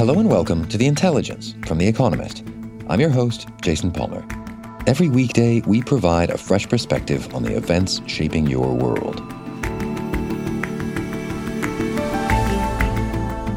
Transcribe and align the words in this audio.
Hello 0.00 0.18
and 0.18 0.30
welcome 0.30 0.66
to 0.68 0.78
The 0.78 0.86
Intelligence 0.86 1.54
from 1.66 1.76
The 1.76 1.86
Economist. 1.86 2.42
I'm 2.88 3.00
your 3.00 3.10
host, 3.10 3.48
Jason 3.60 3.92
Palmer. 3.92 4.26
Every 4.86 5.10
weekday, 5.10 5.60
we 5.66 5.82
provide 5.82 6.30
a 6.30 6.38
fresh 6.38 6.66
perspective 6.66 7.34
on 7.34 7.42
the 7.42 7.54
events 7.54 8.00
shaping 8.06 8.46
your 8.46 8.74
world. 8.74 9.18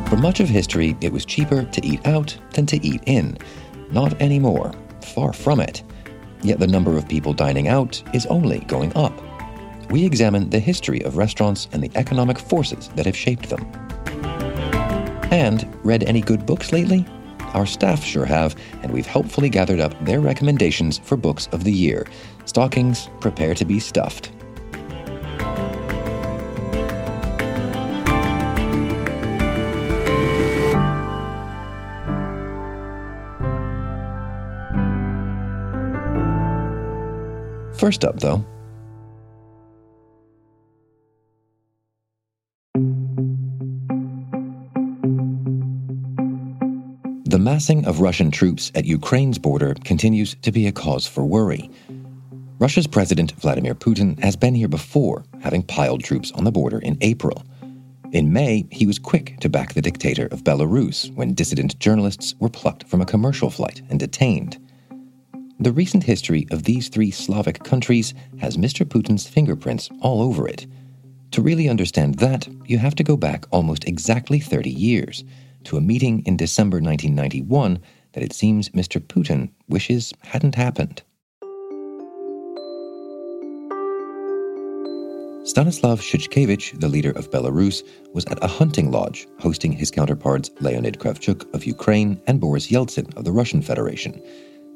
For 0.09 0.17
much 0.17 0.41
of 0.41 0.49
history, 0.49 0.97
it 0.99 1.13
was 1.13 1.23
cheaper 1.23 1.63
to 1.63 1.85
eat 1.85 2.05
out 2.05 2.37
than 2.51 2.65
to 2.65 2.85
eat 2.85 3.03
in. 3.05 3.37
Not 3.91 4.21
anymore. 4.21 4.73
Far 5.01 5.31
from 5.31 5.61
it. 5.61 5.81
Yet 6.41 6.59
the 6.59 6.67
number 6.67 6.97
of 6.97 7.07
people 7.07 7.31
dining 7.31 7.69
out 7.69 8.03
is 8.13 8.25
only 8.25 8.59
going 8.65 8.91
up. 8.97 9.13
We 9.89 10.05
examine 10.05 10.49
the 10.49 10.59
history 10.59 11.01
of 11.05 11.15
restaurants 11.15 11.69
and 11.71 11.81
the 11.81 11.91
economic 11.95 12.37
forces 12.37 12.89
that 12.97 13.05
have 13.05 13.15
shaped 13.15 13.47
them. 13.47 13.82
And 15.33 15.67
read 15.83 16.03
any 16.03 16.21
good 16.21 16.45
books 16.45 16.71
lately? 16.71 17.07
Our 17.55 17.65
staff 17.65 18.03
sure 18.03 18.23
have, 18.23 18.55
and 18.83 18.93
we've 18.93 19.07
helpfully 19.07 19.49
gathered 19.49 19.79
up 19.79 19.99
their 20.05 20.19
recommendations 20.19 20.99
for 20.99 21.17
books 21.17 21.47
of 21.51 21.63
the 21.63 21.71
year. 21.71 22.05
Stockings, 22.45 23.09
prepare 23.19 23.55
to 23.55 23.65
be 23.65 23.79
stuffed. 23.79 24.31
First 37.75 38.05
up, 38.05 38.19
though, 38.19 38.45
The 47.33 47.39
massing 47.39 47.87
of 47.87 47.99
Russian 47.99 48.29
troops 48.29 48.71
at 48.75 48.85
Ukraine's 48.85 49.39
border 49.39 49.73
continues 49.83 50.35
to 50.43 50.51
be 50.51 50.67
a 50.67 50.71
cause 50.71 51.07
for 51.07 51.25
worry. 51.25 51.67
Russia's 52.59 52.85
President 52.85 53.31
Vladimir 53.31 53.73
Putin 53.73 54.19
has 54.19 54.35
been 54.35 54.53
here 54.53 54.67
before, 54.67 55.25
having 55.41 55.63
piled 55.63 56.03
troops 56.03 56.31
on 56.33 56.43
the 56.43 56.51
border 56.51 56.77
in 56.77 56.95
April. 57.01 57.43
In 58.11 58.31
May, 58.31 58.67
he 58.69 58.85
was 58.85 58.99
quick 58.99 59.39
to 59.39 59.49
back 59.49 59.73
the 59.73 59.81
dictator 59.81 60.27
of 60.27 60.43
Belarus 60.43 61.11
when 61.15 61.33
dissident 61.33 61.79
journalists 61.79 62.35
were 62.39 62.49
plucked 62.49 62.83
from 62.83 63.01
a 63.01 63.05
commercial 63.13 63.49
flight 63.49 63.81
and 63.89 63.99
detained. 63.99 64.59
The 65.59 65.71
recent 65.71 66.03
history 66.03 66.45
of 66.51 66.65
these 66.65 66.87
three 66.87 67.09
Slavic 67.09 67.63
countries 67.63 68.13
has 68.41 68.57
Mr. 68.57 68.85
Putin's 68.85 69.27
fingerprints 69.27 69.89
all 70.01 70.21
over 70.21 70.47
it. 70.47 70.67
To 71.31 71.41
really 71.41 71.67
understand 71.67 72.19
that, 72.19 72.47
you 72.67 72.77
have 72.77 72.93
to 72.93 73.03
go 73.03 73.17
back 73.17 73.45
almost 73.49 73.85
exactly 73.85 74.39
30 74.39 74.69
years 74.69 75.23
to 75.65 75.77
a 75.77 75.81
meeting 75.81 76.23
in 76.25 76.37
December 76.37 76.77
1991 76.77 77.79
that 78.13 78.23
it 78.23 78.33
seems 78.33 78.69
Mr. 78.69 78.99
Putin 78.99 79.49
wishes 79.67 80.13
hadn't 80.21 80.55
happened. 80.55 81.01
Stanislav 85.45 85.99
Shushkevich, 85.99 86.79
the 86.79 86.87
leader 86.87 87.11
of 87.11 87.29
Belarus, 87.29 87.83
was 88.13 88.23
at 88.25 88.41
a 88.41 88.47
hunting 88.47 88.91
lodge 88.91 89.27
hosting 89.39 89.73
his 89.73 89.91
counterparts 89.91 90.49
Leonid 90.61 90.99
Kravchuk 90.99 91.53
of 91.53 91.65
Ukraine 91.65 92.21
and 92.27 92.39
Boris 92.39 92.71
Yeltsin 92.71 93.13
of 93.17 93.25
the 93.25 93.31
Russian 93.31 93.61
Federation. 93.61 94.21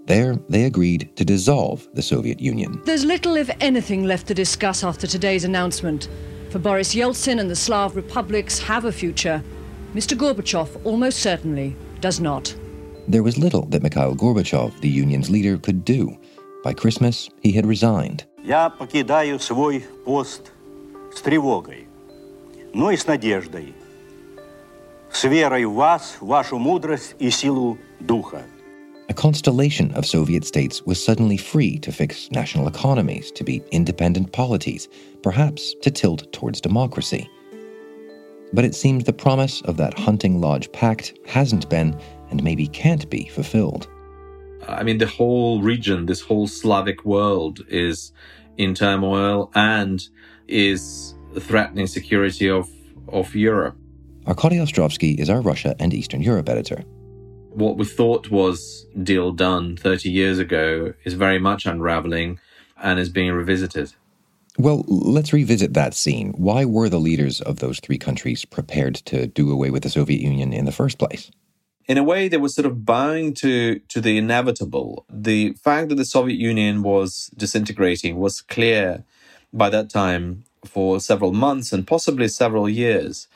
There, 0.07 0.35
they 0.49 0.65
agreed 0.65 1.09
to 1.15 1.23
dissolve 1.23 1.87
the 1.93 2.01
Soviet 2.01 2.41
Union. 2.41 2.81
There's 2.83 3.05
little, 3.05 3.37
if 3.37 3.49
anything, 3.61 4.03
left 4.03 4.27
to 4.27 4.33
discuss 4.33 4.83
after 4.83 5.07
today's 5.07 5.45
announcement. 5.45 6.09
For 6.49 6.59
Boris 6.59 6.93
Yeltsin 6.93 7.39
and 7.39 7.49
the 7.49 7.55
Slav 7.55 7.95
republics 7.95 8.59
have 8.59 8.83
a 8.83 8.91
future. 8.91 9.41
Mr. 9.94 10.16
Gorbachev 10.16 10.68
almost 10.84 11.18
certainly 11.18 11.76
does 12.00 12.20
not. 12.20 12.54
There 13.08 13.22
was 13.22 13.36
little 13.36 13.66
that 13.66 13.82
Mikhail 13.82 14.14
Gorbachev, 14.14 14.80
the 14.80 14.88
union's 14.88 15.28
leader, 15.28 15.58
could 15.58 15.84
do. 15.84 16.16
By 16.64 16.72
Christmas, 16.72 17.28
he 17.42 17.52
had 17.52 17.66
resigned. 17.66 18.24
Я 18.44 18.70
покидаю 18.70 19.38
свой 19.38 19.84
пост 20.04 20.52
с 21.14 21.20
тревогой, 21.20 21.86
но 22.72 22.90
и 22.90 22.96
с 22.96 23.06
надеждой, 23.06 23.74
с 25.12 25.24
верой 25.24 25.64
в 25.66 25.74
вас, 25.74 26.16
вашу 26.20 26.58
мудрость 26.58 27.14
и 27.18 27.30
силу 27.30 27.78
духа. 28.00 28.42
A 29.08 29.14
constellation 29.14 29.92
of 29.92 30.06
Soviet 30.06 30.44
states 30.44 30.86
was 30.86 31.02
suddenly 31.02 31.36
free 31.36 31.78
to 31.80 31.92
fix 31.92 32.30
national 32.30 32.66
economies, 32.66 33.30
to 33.32 33.44
be 33.44 33.62
independent 33.70 34.32
polities, 34.32 34.88
perhaps 35.22 35.74
to 35.82 35.90
tilt 35.90 36.32
towards 36.32 36.60
democracy. 36.60 37.28
But 38.53 38.65
it 38.65 38.75
seems 38.75 39.03
the 39.03 39.13
promise 39.13 39.61
of 39.61 39.77
that 39.77 39.97
hunting 39.97 40.39
lodge 40.39 40.71
pact 40.71 41.13
hasn't 41.25 41.69
been 41.69 41.99
and 42.29 42.43
maybe 42.43 42.67
can't 42.67 43.09
be 43.09 43.27
fulfilled. 43.27 43.87
I 44.67 44.83
mean, 44.83 44.97
the 44.97 45.07
whole 45.07 45.61
region, 45.61 46.05
this 46.05 46.21
whole 46.21 46.47
Slavic 46.47 47.05
world 47.05 47.61
is 47.69 48.11
in 48.57 48.73
turmoil 48.73 49.51
and 49.55 50.05
is 50.47 51.15
threatening 51.39 51.87
security 51.87 52.49
of, 52.49 52.69
of 53.07 53.33
Europe. 53.35 53.77
Arkady 54.27 54.57
Ostrovsky 54.57 55.17
is 55.17 55.29
our 55.29 55.41
Russia 55.41 55.75
and 55.79 55.93
Eastern 55.93 56.21
Europe 56.21 56.49
editor. 56.49 56.83
What 57.51 57.77
we 57.77 57.85
thought 57.85 58.29
was 58.29 58.85
deal 59.01 59.31
done 59.31 59.77
30 59.77 60.09
years 60.09 60.37
ago 60.37 60.93
is 61.05 61.13
very 61.13 61.39
much 61.39 61.65
unraveling 61.65 62.39
and 62.81 62.99
is 62.99 63.09
being 63.09 63.31
revisited. 63.31 63.93
Well, 64.57 64.83
let's 64.87 65.33
revisit 65.33 65.75
that 65.75 65.93
scene. 65.93 66.33
Why 66.35 66.65
were 66.65 66.89
the 66.89 66.99
leaders 66.99 67.41
of 67.41 67.59
those 67.59 67.79
three 67.79 67.99
countries 67.99 68.43
prepared 68.43 68.95
to 69.05 69.27
do 69.27 69.51
away 69.51 69.69
with 69.69 69.83
the 69.83 69.89
Soviet 69.89 70.19
Union 70.19 70.51
in 70.51 70.65
the 70.65 70.71
first 70.71 70.97
place? 70.97 71.29
In 71.87 71.99
a 71.99 72.03
way, 72.03 72.27
they 72.27 72.37
were 72.37 72.49
sort 72.49 72.65
of 72.65 72.83
bowing 72.83 73.35
to, 73.35 73.79
to 73.79 74.01
the 74.01 74.17
inevitable. 74.17 75.05
The 75.09 75.53
fact 75.53 75.89
that 75.89 75.95
the 75.95 76.05
Soviet 76.05 76.39
Union 76.39 76.81
was 76.81 77.29
disintegrating 77.37 78.17
was 78.17 78.41
clear 78.41 79.03
by 79.53 79.69
that 79.69 79.91
time 79.91 80.43
for 80.65 80.99
several 80.99 81.33
months 81.33 81.71
and 81.71 81.85
possibly 81.85 82.27
several 82.27 82.67
years. 82.67 83.27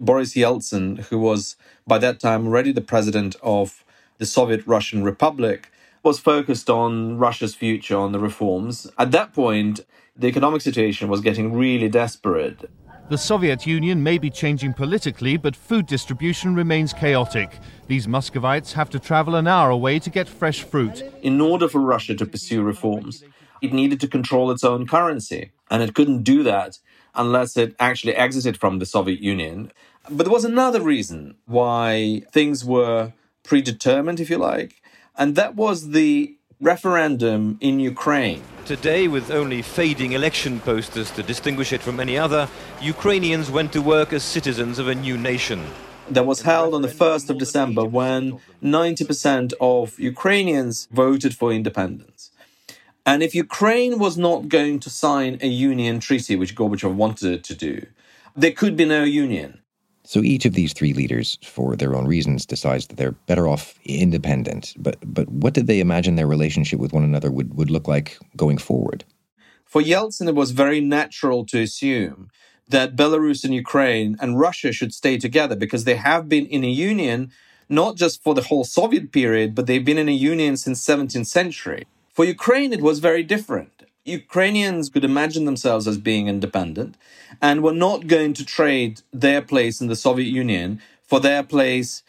Boris 0.00 0.34
Yeltsin, 0.34 1.00
who 1.04 1.18
was 1.18 1.56
by 1.86 1.98
that 1.98 2.20
time 2.20 2.46
already 2.46 2.72
the 2.72 2.80
president 2.80 3.36
of 3.42 3.84
the 4.16 4.26
Soviet 4.26 4.66
Russian 4.66 5.04
Republic, 5.04 5.70
was 6.02 6.18
focused 6.18 6.70
on 6.70 7.18
Russia's 7.18 7.54
future, 7.54 7.96
on 7.96 8.12
the 8.12 8.18
reforms. 8.18 8.90
At 8.98 9.10
that 9.10 9.34
point, 9.34 9.80
the 10.16 10.26
economic 10.26 10.62
situation 10.62 11.08
was 11.08 11.20
getting 11.20 11.52
really 11.52 11.88
desperate. 11.88 12.70
The 13.10 13.18
Soviet 13.18 13.66
Union 13.66 14.02
may 14.02 14.18
be 14.18 14.30
changing 14.30 14.72
politically, 14.74 15.36
but 15.36 15.56
food 15.56 15.86
distribution 15.86 16.54
remains 16.54 16.92
chaotic. 16.92 17.58
These 17.88 18.06
Muscovites 18.06 18.72
have 18.74 18.88
to 18.90 19.00
travel 19.00 19.34
an 19.34 19.48
hour 19.48 19.70
away 19.70 19.98
to 19.98 20.10
get 20.10 20.28
fresh 20.28 20.62
fruit. 20.62 21.02
In 21.20 21.40
order 21.40 21.68
for 21.68 21.80
Russia 21.80 22.14
to 22.14 22.24
pursue 22.24 22.62
reforms, 22.62 23.24
it 23.60 23.72
needed 23.72 24.00
to 24.00 24.06
control 24.06 24.52
its 24.52 24.62
own 24.62 24.86
currency. 24.86 25.50
And 25.70 25.82
it 25.82 25.94
couldn't 25.94 26.22
do 26.22 26.44
that 26.44 26.78
unless 27.14 27.56
it 27.56 27.74
actually 27.80 28.14
exited 28.14 28.56
from 28.56 28.78
the 28.78 28.86
Soviet 28.86 29.20
Union. 29.20 29.72
But 30.08 30.24
there 30.24 30.32
was 30.32 30.44
another 30.44 30.80
reason 30.80 31.34
why 31.46 32.22
things 32.32 32.64
were 32.64 33.12
predetermined, 33.42 34.20
if 34.20 34.30
you 34.30 34.38
like, 34.38 34.80
and 35.16 35.34
that 35.34 35.56
was 35.56 35.90
the 35.90 36.36
referendum 36.60 37.56
in 37.62 37.80
Ukraine. 37.80 38.42
Today, 38.66 39.08
with 39.08 39.30
only 39.30 39.62
fading 39.62 40.12
election 40.12 40.60
posters 40.60 41.10
to 41.12 41.22
distinguish 41.22 41.72
it 41.72 41.80
from 41.80 41.98
any 41.98 42.18
other, 42.18 42.48
Ukrainians 42.82 43.50
went 43.50 43.72
to 43.72 43.80
work 43.80 44.12
as 44.12 44.22
citizens 44.22 44.78
of 44.78 44.86
a 44.86 44.94
new 44.94 45.16
nation. 45.16 45.64
That 46.10 46.26
was 46.26 46.42
held 46.42 46.74
on 46.74 46.82
the 46.82 46.88
1st 46.88 47.30
of 47.30 47.38
December 47.38 47.84
when 47.84 48.40
90% 48.62 49.54
of 49.58 49.98
Ukrainians 49.98 50.86
voted 50.92 51.34
for 51.34 51.50
independence. 51.50 52.30
And 53.06 53.22
if 53.22 53.34
Ukraine 53.34 53.98
was 53.98 54.18
not 54.18 54.50
going 54.50 54.80
to 54.80 54.90
sign 54.90 55.38
a 55.40 55.46
union 55.46 55.98
treaty, 55.98 56.36
which 56.36 56.54
Gorbachev 56.54 56.94
wanted 56.94 57.32
it 57.32 57.44
to 57.44 57.54
do, 57.54 57.86
there 58.36 58.52
could 58.52 58.76
be 58.76 58.84
no 58.84 59.02
union. 59.02 59.59
So 60.10 60.24
each 60.24 60.44
of 60.44 60.54
these 60.54 60.72
three 60.72 60.92
leaders, 60.92 61.38
for 61.44 61.76
their 61.76 61.94
own 61.94 62.04
reasons, 62.04 62.44
decides 62.44 62.88
that 62.88 62.96
they're 62.96 63.12
better 63.30 63.46
off 63.46 63.78
independent. 63.84 64.74
But 64.76 64.96
but 65.06 65.28
what 65.28 65.54
did 65.54 65.68
they 65.68 65.78
imagine 65.78 66.16
their 66.16 66.26
relationship 66.26 66.80
with 66.80 66.92
one 66.92 67.04
another 67.04 67.30
would, 67.30 67.56
would 67.56 67.70
look 67.70 67.86
like 67.86 68.18
going 68.36 68.58
forward? 68.58 69.04
For 69.64 69.80
Yeltsin, 69.80 70.26
it 70.26 70.34
was 70.34 70.50
very 70.50 70.80
natural 70.80 71.46
to 71.46 71.60
assume 71.60 72.28
that 72.66 72.96
Belarus 72.96 73.44
and 73.44 73.54
Ukraine 73.54 74.16
and 74.20 74.40
Russia 74.46 74.72
should 74.72 74.92
stay 74.92 75.16
together 75.16 75.54
because 75.54 75.84
they 75.84 75.94
have 75.94 76.28
been 76.28 76.46
in 76.46 76.64
a 76.64 76.76
union 76.90 77.30
not 77.68 77.94
just 77.94 78.20
for 78.24 78.34
the 78.34 78.42
whole 78.48 78.64
Soviet 78.64 79.12
period, 79.12 79.54
but 79.54 79.68
they've 79.68 79.84
been 79.84 80.04
in 80.04 80.08
a 80.08 80.22
union 80.32 80.56
since 80.56 80.84
17th 80.84 81.26
century. 81.26 81.86
For 82.12 82.24
Ukraine, 82.24 82.72
it 82.72 82.82
was 82.82 82.98
very 82.98 83.22
different. 83.22 83.79
Ukrainians 84.04 84.88
could 84.88 85.04
imagine 85.04 85.44
themselves 85.44 85.86
as 85.86 85.98
being 85.98 86.28
independent 86.28 86.96
and 87.40 87.62
were 87.62 87.74
not 87.74 88.06
going 88.06 88.32
to 88.34 88.44
trade 88.44 89.02
their 89.12 89.42
place 89.42 89.80
in 89.80 89.88
the 89.88 89.96
Soviet 89.96 90.28
Union 90.28 90.80
for 91.02 91.20
their 91.20 91.42
place 91.42 92.02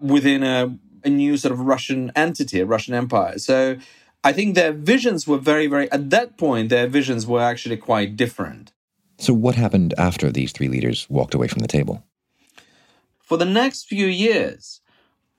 within 0.00 0.42
a, 0.42 0.76
a 1.04 1.08
new 1.08 1.36
sort 1.36 1.52
of 1.52 1.60
Russian 1.60 2.12
entity, 2.14 2.60
a 2.60 2.66
Russian 2.66 2.94
empire. 2.94 3.38
So 3.38 3.76
I 4.22 4.32
think 4.32 4.54
their 4.54 4.72
visions 4.72 5.26
were 5.26 5.38
very, 5.38 5.66
very, 5.66 5.90
at 5.90 6.10
that 6.10 6.36
point, 6.36 6.68
their 6.68 6.86
visions 6.86 7.26
were 7.26 7.40
actually 7.40 7.76
quite 7.76 8.16
different. 8.16 8.72
So, 9.20 9.34
what 9.34 9.56
happened 9.56 9.94
after 9.98 10.30
these 10.30 10.52
three 10.52 10.68
leaders 10.68 11.06
walked 11.10 11.34
away 11.34 11.48
from 11.48 11.58
the 11.58 11.66
table? 11.66 12.04
For 13.20 13.36
the 13.36 13.44
next 13.44 13.84
few 13.84 14.06
years, 14.06 14.80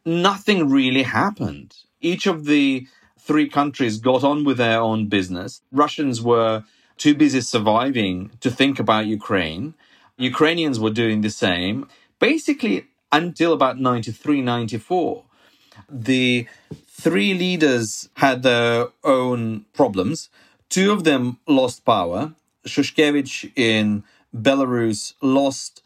nothing 0.05 0.69
really 0.69 1.03
happened. 1.03 1.75
Each 2.01 2.27
of 2.27 2.45
the 2.45 2.87
three 3.29 3.47
countries 3.47 3.99
got 3.99 4.23
on 4.23 4.43
with 4.43 4.57
their 4.57 4.81
own 4.81 5.05
business. 5.05 5.61
Russians 5.71 6.19
were 6.19 6.63
too 6.97 7.13
busy 7.13 7.41
surviving 7.41 8.31
to 8.43 8.49
think 8.49 8.79
about 8.79 9.05
Ukraine. 9.05 9.75
Ukrainians 10.17 10.77
were 10.79 10.95
doing 11.01 11.21
the 11.21 11.29
same. 11.29 11.75
Basically, 12.17 12.87
until 13.11 13.51
about 13.53 13.75
93, 13.79 14.41
94, 14.41 15.23
the 15.87 16.47
three 16.87 17.35
leaders 17.35 18.09
had 18.15 18.41
their 18.41 18.87
own 19.03 19.65
problems. 19.73 20.29
Two 20.67 20.91
of 20.91 21.03
them 21.03 21.37
lost 21.47 21.85
power. 21.85 22.33
Shushkevich 22.65 23.51
in 23.55 24.03
Belarus 24.35 25.13
lost 25.21 25.83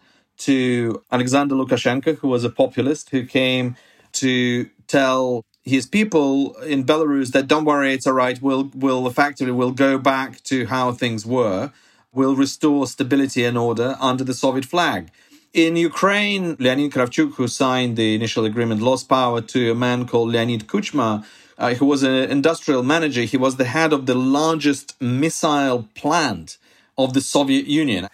to 0.48 1.04
Alexander 1.12 1.56
Lukashenko, 1.56 2.20
who 2.20 2.30
was 2.30 2.46
a 2.46 2.50
populist 2.62 3.10
who 3.10 3.26
came 3.26 3.76
to 4.14 4.70
tell 4.88 5.44
his 5.64 5.86
people 5.86 6.56
in 6.58 6.84
Belarus 6.84 7.32
that 7.32 7.48
don't 7.48 7.66
worry, 7.66 7.94
it's 7.94 8.06
all 8.06 8.14
right. 8.14 8.42
We'll 8.42 8.70
we'll 8.76 9.08
effectively 9.08 9.54
we'll 9.54 9.72
go 9.72 9.98
back 9.98 10.44
to 10.44 10.66
how 10.66 10.92
things 10.92 11.26
were. 11.26 11.72
We'll 12.14 12.36
restore 12.36 12.86
stability 12.86 13.44
and 13.44 13.58
order 13.58 13.96
under 14.00 14.24
the 14.24 14.34
Soviet 14.34 14.66
flag. 14.66 15.10
In 15.54 15.76
Ukraine, 15.76 16.56
Leonid 16.60 16.92
Kravchuk, 16.92 17.36
who 17.36 17.48
signed 17.48 17.96
the 17.96 18.16
initial 18.16 18.44
agreement, 18.46 18.82
lost 18.82 19.08
power 19.08 19.40
to 19.42 19.72
a 19.72 19.76
man 19.76 20.06
called 20.06 20.30
Leonid 20.30 20.68
Kuchma, 20.68 21.26
uh, 21.58 21.74
who 21.76 21.86
was 21.86 22.04
an 22.04 22.14
industrial 22.30 22.84
manager. 22.84 23.22
He 23.22 23.38
was 23.38 23.56
the 23.56 23.66
head 23.66 23.94
of 23.94 24.06
the 24.06 24.16
largest 24.16 25.00
missile 25.02 25.88
plant 25.96 26.58
of 26.98 27.14
the 27.14 27.22
Soviet 27.22 27.68
Union. 27.68 28.10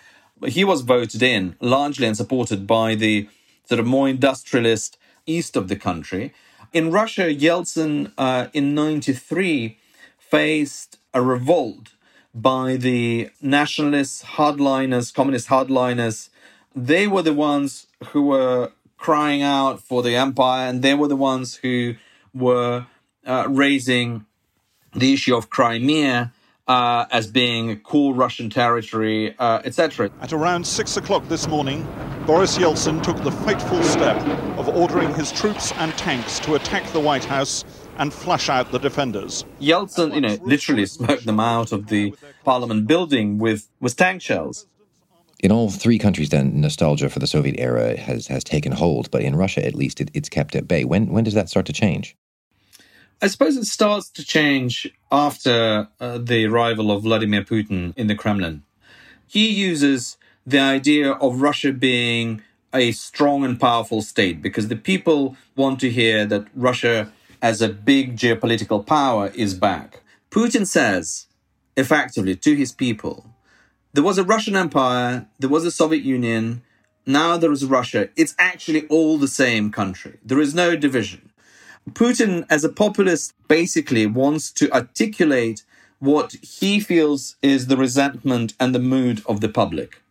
He 0.46 0.64
was 0.64 0.82
voted 0.82 1.24
in 1.24 1.56
largely 1.60 2.08
and 2.08 2.16
supported 2.16 2.68
by 2.68 2.96
the 2.96 3.28
sort 3.66 3.80
of 3.80 3.86
more 3.86 4.08
industrialist 4.08 4.98
east 5.26 5.56
of 5.56 5.68
the 5.68 5.76
country. 5.76 6.34
In 6.72 6.92
Russia, 6.92 7.34
Yeltsin 7.34 8.12
uh, 8.18 8.48
in 8.54 8.76
93 8.76 9.78
faced 10.18 10.98
a 11.14 11.22
revolt 11.22 11.94
by 12.34 12.76
the 12.76 13.30
nationalists, 13.42 14.24
hardliners, 14.24 15.14
communist 15.14 15.48
hardliners 15.48 16.30
they 16.76 17.08
were 17.08 17.22
the 17.22 17.34
ones 17.34 17.88
who 18.10 18.24
were 18.24 18.72
crying 18.98 19.42
out 19.42 19.82
for 19.82 20.04
the 20.04 20.16
empire, 20.16 20.68
and 20.68 20.82
they 20.82 20.94
were 20.94 21.08
the 21.08 21.16
ones 21.16 21.56
who 21.56 21.96
were 22.34 22.86
uh, 23.26 23.46
raising 23.50 24.26
the 24.94 25.14
issue 25.14 25.36
of 25.36 25.50
Crimea 25.50 26.32
uh, 26.68 27.06
as 27.12 27.28
being 27.28 27.80
core 27.80 28.14
Russian 28.14 28.50
territory, 28.50 29.36
uh, 29.40 29.62
etc. 29.64 30.12
At 30.22 30.34
around 30.34 30.66
six 30.66 30.98
o'clock 30.98 31.28
this 31.28 31.48
morning, 31.48 31.88
Boris 32.30 32.60
Yeltsin 32.60 33.02
took 33.02 33.18
the 33.24 33.32
fateful 33.32 33.82
step 33.82 34.16
of 34.60 34.70
ordering 34.70 35.12
his 35.16 35.32
troops 35.32 35.72
and 35.78 35.92
tanks 35.98 36.38
to 36.42 36.54
attack 36.54 36.86
the 36.92 37.00
White 37.00 37.26
House 37.26 37.66
and 37.98 38.14
flush 38.14 38.50
out 38.50 38.72
the 38.72 38.78
defenders. 38.78 39.46
Yeltsin, 39.60 40.14
you 40.14 40.22
know, 40.22 40.38
literally 40.44 40.86
smoked 40.86 41.26
them 41.26 41.40
out 41.40 41.72
of 41.72 41.88
the 41.88 42.14
parliament 42.46 42.86
building 42.86 43.40
with, 43.40 43.68
with 43.80 43.96
tank 43.96 44.22
shells 44.22 44.68
in 45.40 45.52
all 45.52 45.72
three 45.72 45.98
countries, 45.98 46.30
then 46.30 46.62
nostalgia 46.62 47.10
for 47.10 47.18
the 47.18 47.26
Soviet 47.26 47.56
era 47.58 47.98
has 47.98 48.28
has 48.28 48.44
taken 48.44 48.74
hold, 48.74 49.10
but 49.10 49.24
in 49.24 49.36
Russia, 49.36 49.66
at 49.66 49.74
least, 49.74 50.00
it, 50.00 50.12
it's 50.14 50.30
kept 50.30 50.56
at 50.56 50.68
bay. 50.68 50.86
When 50.86 51.08
when 51.08 51.24
does 51.24 51.34
that 51.34 51.50
start 51.50 51.66
to 51.66 51.74
change? 51.74 52.16
I 53.24 53.28
suppose 53.28 53.58
it 53.58 53.66
starts 53.66 54.08
to 54.12 54.24
change 54.24 54.88
after 55.12 55.88
uh, 56.00 56.20
the 56.20 56.46
arrival 56.46 56.92
of 56.92 57.02
Vladimir 57.02 57.42
Putin 57.42 57.94
in 57.98 58.06
the 58.06 58.14
Kremlin. 58.14 58.62
He 59.26 59.50
uses 59.50 60.19
the 60.50 60.60
idea 60.60 61.12
of 61.12 61.42
Russia 61.42 61.72
being 61.72 62.42
a 62.74 62.92
strong 62.92 63.44
and 63.44 63.60
powerful 63.60 64.02
state 64.02 64.42
because 64.42 64.68
the 64.68 64.76
people 64.76 65.36
want 65.56 65.80
to 65.80 65.90
hear 65.90 66.26
that 66.26 66.48
Russia, 66.56 67.12
as 67.42 67.62
a 67.62 67.70
big 67.70 68.18
geopolitical 68.18 68.86
power, 68.86 69.32
is 69.36 69.54
back. 69.54 70.02
Putin 70.32 70.66
says, 70.66 71.28
effectively, 71.78 72.36
to 72.36 72.56
his 72.56 72.72
people, 72.72 73.26
there 73.94 74.04
was 74.04 74.18
a 74.18 74.24
Russian 74.24 74.56
Empire, 74.56 75.28
there 75.40 75.50
was 75.50 75.66
a 75.66 75.72
Soviet 75.72 76.04
Union, 76.04 76.62
now 77.06 77.38
there 77.38 77.52
is 77.52 77.66
Russia. 77.66 78.10
It's 78.16 78.36
actually 78.38 78.88
all 78.88 79.18
the 79.18 79.28
same 79.28 79.72
country. 79.72 80.20
There 80.24 80.40
is 80.40 80.54
no 80.54 80.76
division. 80.76 81.32
Putin, 81.92 82.46
as 82.50 82.64
a 82.64 82.70
populist, 82.70 83.34
basically 83.48 84.06
wants 84.06 84.52
to 84.54 84.72
articulate 84.72 85.64
what 86.00 86.34
he 86.42 86.80
feels 86.80 87.36
is 87.42 87.68
the 87.68 87.78
resentment 87.78 88.54
and 88.60 88.74
the 88.74 88.80
mood 88.80 89.22
of 89.26 89.42
the 89.42 89.50
public. 89.50 90.02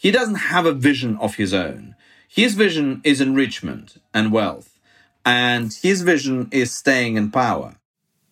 He 0.00 0.10
doesn't 0.10 0.46
have 0.54 0.64
a 0.64 0.72
vision 0.72 1.18
of 1.18 1.34
his 1.34 1.52
own. 1.52 1.94
His 2.26 2.54
vision 2.54 3.02
is 3.04 3.20
enrichment 3.20 4.00
and 4.14 4.32
wealth, 4.32 4.78
and 5.26 5.70
his 5.74 6.00
vision 6.00 6.48
is 6.50 6.74
staying 6.74 7.18
in 7.18 7.30
power. 7.30 7.76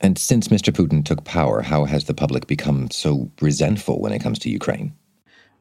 And 0.01 0.17
since 0.17 0.49
Mr. 0.49 0.73
Putin 0.73 1.05
took 1.05 1.25
power, 1.25 1.61
how 1.61 1.85
has 1.85 2.05
the 2.05 2.15
public 2.15 2.47
become 2.47 2.91
so 2.91 3.31
resentful 3.43 4.01
when 4.01 4.13
it 4.15 4.21
comes 4.21 4.39
to 4.39 4.51
Ukraine? 4.51 4.95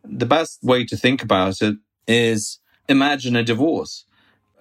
The 0.05 0.25
best 0.25 0.63
way 0.63 0.85
to 0.85 0.95
think 0.95 1.23
about 1.23 1.61
it 1.61 1.75
is 2.07 2.59
imagine 2.87 3.35
a 3.35 3.43
divorce. 3.43 4.05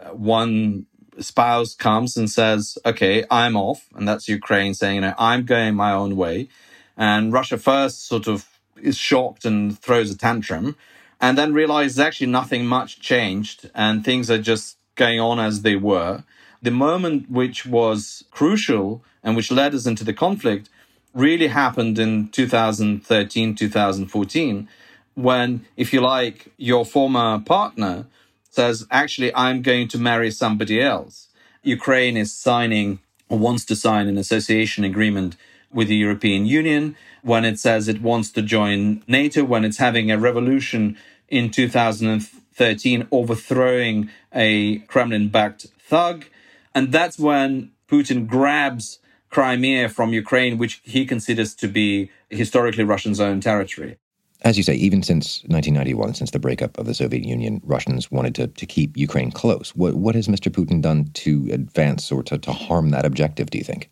Uh, 0.00 0.14
one 0.14 0.86
spouse 1.20 1.76
comes 1.76 2.16
and 2.16 2.28
says, 2.28 2.76
okay, 2.84 3.24
I'm 3.30 3.56
off. 3.56 3.86
And 3.94 4.08
that's 4.08 4.26
Ukraine 4.26 4.74
saying, 4.74 4.96
you 4.96 5.00
know, 5.02 5.14
I'm 5.16 5.44
going 5.44 5.76
my 5.76 5.92
own 5.92 6.16
way. 6.16 6.48
And 6.96 7.32
Russia 7.32 7.56
first 7.56 8.08
sort 8.08 8.26
of 8.26 8.48
is 8.82 8.96
shocked 8.98 9.44
and 9.44 9.78
throws 9.78 10.10
a 10.10 10.18
tantrum 10.18 10.74
and 11.20 11.36
then 11.36 11.52
realizes 11.52 11.98
actually 11.98 12.28
nothing 12.28 12.66
much 12.66 13.00
changed 13.00 13.70
and 13.74 14.04
things 14.04 14.30
are 14.30 14.38
just 14.38 14.76
going 14.94 15.20
on 15.20 15.38
as 15.38 15.62
they 15.62 15.76
were. 15.76 16.24
The 16.62 16.70
moment 16.70 17.30
which 17.30 17.66
was 17.66 18.24
crucial 18.30 19.02
and 19.22 19.36
which 19.36 19.50
led 19.52 19.74
us 19.74 19.86
into 19.86 20.04
the 20.04 20.12
conflict 20.12 20.68
really 21.14 21.48
happened 21.48 21.98
in 21.98 22.28
2013, 22.28 23.54
2014, 23.54 24.68
when, 25.14 25.64
if 25.76 25.92
you 25.92 26.00
like, 26.00 26.52
your 26.58 26.84
former 26.84 27.40
partner 27.40 28.06
says, 28.50 28.86
actually, 28.90 29.34
I'm 29.34 29.62
going 29.62 29.88
to 29.88 29.98
marry 29.98 30.30
somebody 30.30 30.80
else. 30.80 31.28
Ukraine 31.62 32.16
is 32.16 32.32
signing 32.32 33.00
or 33.28 33.38
wants 33.38 33.64
to 33.66 33.76
sign 33.76 34.06
an 34.08 34.18
association 34.18 34.84
agreement 34.84 35.36
with 35.72 35.88
the 35.88 35.96
European 35.96 36.46
Union, 36.46 36.96
when 37.22 37.44
it 37.44 37.58
says 37.58 37.88
it 37.88 38.00
wants 38.02 38.30
to 38.32 38.42
join 38.42 39.02
NATO, 39.08 39.44
when 39.44 39.64
it's 39.64 39.78
having 39.78 40.10
a 40.10 40.18
revolution 40.18 40.96
in 41.28 41.50
2013, 41.50 43.08
overthrowing 43.10 44.10
a 44.32 44.78
Kremlin 44.80 45.28
backed 45.28 45.66
thug. 45.78 46.26
And 46.74 46.92
that's 46.92 47.18
when 47.18 47.72
Putin 47.88 48.26
grabs 48.26 48.98
Crimea 49.30 49.88
from 49.88 50.12
Ukraine, 50.12 50.56
which 50.56 50.80
he 50.84 51.04
considers 51.04 51.54
to 51.56 51.68
be 51.68 52.10
historically 52.30 52.84
Russia's 52.84 53.20
own 53.20 53.40
territory. 53.40 53.98
As 54.42 54.56
you 54.56 54.62
say, 54.62 54.74
even 54.74 55.02
since 55.02 55.42
1991, 55.44 56.14
since 56.14 56.30
the 56.30 56.38
breakup 56.38 56.78
of 56.78 56.86
the 56.86 56.94
Soviet 56.94 57.24
Union, 57.24 57.60
Russians 57.64 58.10
wanted 58.10 58.34
to, 58.36 58.46
to 58.48 58.66
keep 58.66 58.96
Ukraine 58.96 59.30
close. 59.30 59.74
What, 59.74 59.94
what 59.94 60.14
has 60.14 60.28
Mr. 60.28 60.52
Putin 60.52 60.80
done 60.80 61.10
to 61.14 61.48
advance 61.50 62.12
or 62.12 62.22
to, 62.24 62.38
to 62.38 62.52
harm 62.52 62.90
that 62.90 63.06
objective, 63.06 63.50
do 63.50 63.58
you 63.58 63.64
think? 63.64 63.90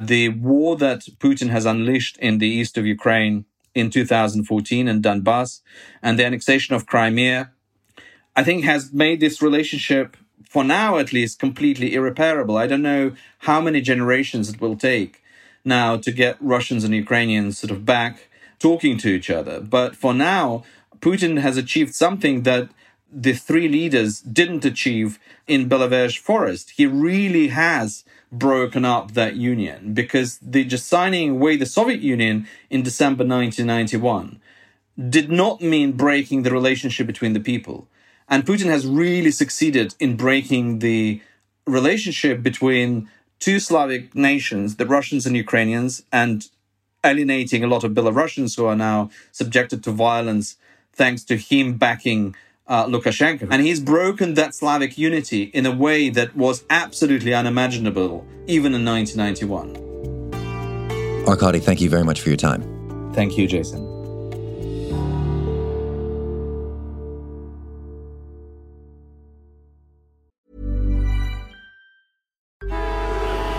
The 0.00 0.30
war 0.30 0.76
that 0.76 1.00
Putin 1.18 1.50
has 1.50 1.66
unleashed 1.66 2.16
in 2.18 2.38
the 2.38 2.48
east 2.48 2.78
of 2.78 2.86
Ukraine 2.86 3.44
in 3.74 3.90
2014 3.90 4.88
in 4.88 5.02
Donbass 5.02 5.60
and 6.02 6.18
the 6.18 6.24
annexation 6.24 6.74
of 6.74 6.86
Crimea, 6.86 7.50
I 8.34 8.42
think 8.42 8.64
has 8.64 8.92
made 8.92 9.20
this 9.20 9.42
relationship 9.42 10.16
for 10.50 10.64
now 10.64 10.98
at 10.98 11.12
least, 11.12 11.38
completely 11.38 11.94
irreparable. 11.94 12.56
I 12.56 12.66
don't 12.66 12.82
know 12.82 13.12
how 13.38 13.60
many 13.60 13.80
generations 13.80 14.48
it 14.50 14.60
will 14.60 14.76
take 14.76 15.22
now 15.64 15.96
to 15.98 16.10
get 16.10 16.36
Russians 16.40 16.82
and 16.82 16.92
Ukrainians 16.92 17.58
sort 17.58 17.70
of 17.70 17.84
back 17.84 18.28
talking 18.58 18.98
to 18.98 19.08
each 19.08 19.30
other. 19.30 19.60
But 19.60 19.94
for 19.94 20.12
now, 20.12 20.64
Putin 20.98 21.38
has 21.40 21.56
achieved 21.56 21.94
something 21.94 22.42
that 22.42 22.68
the 23.12 23.32
three 23.32 23.68
leaders 23.68 24.20
didn't 24.20 24.64
achieve 24.64 25.18
in 25.46 25.68
Belovezh 25.68 26.18
Forest. 26.18 26.72
He 26.76 26.86
really 26.86 27.48
has 27.48 28.04
broken 28.30 28.84
up 28.84 29.14
that 29.14 29.36
union 29.36 29.92
because 29.92 30.38
the 30.40 30.64
just 30.64 30.86
signing 30.86 31.30
away 31.30 31.56
the 31.56 31.66
Soviet 31.66 32.00
Union 32.00 32.46
in 32.68 32.82
December 32.82 33.24
1991 33.24 34.40
did 35.08 35.30
not 35.30 35.60
mean 35.60 35.92
breaking 35.92 36.42
the 36.42 36.52
relationship 36.52 37.06
between 37.06 37.32
the 37.32 37.40
people. 37.40 37.88
And 38.28 38.46
Putin 38.46 38.66
has 38.66 38.86
really 38.86 39.32
succeeded 39.32 39.94
in 39.98 40.16
breaking 40.16 40.78
the 40.78 41.20
relationship 41.66 42.42
between 42.42 43.08
two 43.40 43.58
Slavic 43.58 44.14
nations, 44.14 44.76
the 44.76 44.86
Russians 44.86 45.26
and 45.26 45.36
Ukrainians, 45.36 46.04
and 46.12 46.46
alienating 47.04 47.64
a 47.64 47.66
lot 47.66 47.82
of 47.82 47.92
Belarusians 47.92 48.56
who 48.56 48.66
are 48.66 48.76
now 48.76 49.10
subjected 49.32 49.82
to 49.84 49.90
violence 49.90 50.56
thanks 50.92 51.24
to 51.24 51.36
him 51.36 51.76
backing 51.78 52.36
uh, 52.70 52.86
Lukashenko. 52.86 53.48
And 53.50 53.60
he's 53.60 53.80
broken 53.80 54.34
that 54.34 54.54
Slavic 54.54 54.96
unity 54.96 55.50
in 55.52 55.66
a 55.66 55.74
way 55.74 56.08
that 56.08 56.34
was 56.34 56.64
absolutely 56.70 57.34
unimaginable 57.34 58.24
even 58.46 58.74
in 58.74 58.84
1991. 58.84 61.26
Arkady, 61.28 61.58
thank 61.58 61.80
you 61.80 61.90
very 61.90 62.04
much 62.04 62.20
for 62.20 62.30
your 62.30 62.36
time. 62.36 62.62
Thank 63.12 63.36
you, 63.36 63.46
Jason. 63.46 63.98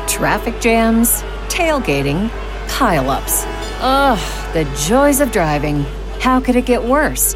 Traffic 0.08 0.60
jams, 0.62 1.22
tailgating, 1.50 2.30
pileups. 2.68 3.44
Ugh, 3.82 4.54
the 4.54 4.64
joys 4.88 5.20
of 5.20 5.32
driving. 5.32 5.84
How 6.20 6.40
could 6.40 6.56
it 6.56 6.66
get 6.66 6.84
worse? 6.84 7.36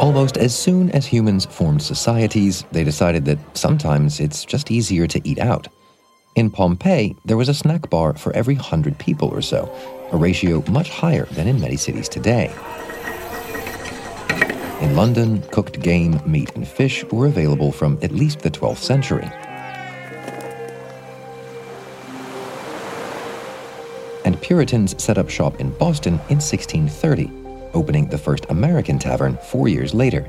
Almost 0.00 0.38
as 0.38 0.58
soon 0.58 0.90
as 0.92 1.04
humans 1.04 1.44
formed 1.44 1.82
societies, 1.82 2.64
they 2.72 2.84
decided 2.84 3.26
that 3.26 3.38
sometimes 3.54 4.18
it's 4.18 4.46
just 4.46 4.70
easier 4.70 5.06
to 5.06 5.20
eat 5.28 5.38
out. 5.38 5.68
In 6.36 6.50
Pompeii, 6.50 7.14
there 7.26 7.36
was 7.36 7.50
a 7.50 7.54
snack 7.54 7.90
bar 7.90 8.14
for 8.14 8.32
every 8.32 8.54
hundred 8.54 8.98
people 8.98 9.28
or 9.28 9.42
so, 9.42 9.70
a 10.10 10.16
ratio 10.16 10.64
much 10.70 10.88
higher 10.88 11.26
than 11.32 11.46
in 11.46 11.60
many 11.60 11.76
cities 11.76 12.08
today. 12.08 12.50
In 14.80 14.96
London, 14.96 15.42
cooked 15.52 15.80
game, 15.82 16.18
meat, 16.24 16.50
and 16.54 16.66
fish 16.66 17.04
were 17.12 17.26
available 17.26 17.70
from 17.70 17.98
at 18.00 18.10
least 18.10 18.38
the 18.38 18.50
12th 18.50 18.78
century. 18.78 19.30
And 24.24 24.40
Puritans 24.40 24.94
set 25.02 25.18
up 25.18 25.28
shop 25.28 25.60
in 25.60 25.68
Boston 25.72 26.14
in 26.30 26.38
1630 26.40 27.39
opening 27.74 28.08
the 28.08 28.18
first 28.18 28.46
American 28.48 28.98
tavern 28.98 29.38
four 29.42 29.68
years 29.68 29.94
later. 29.94 30.28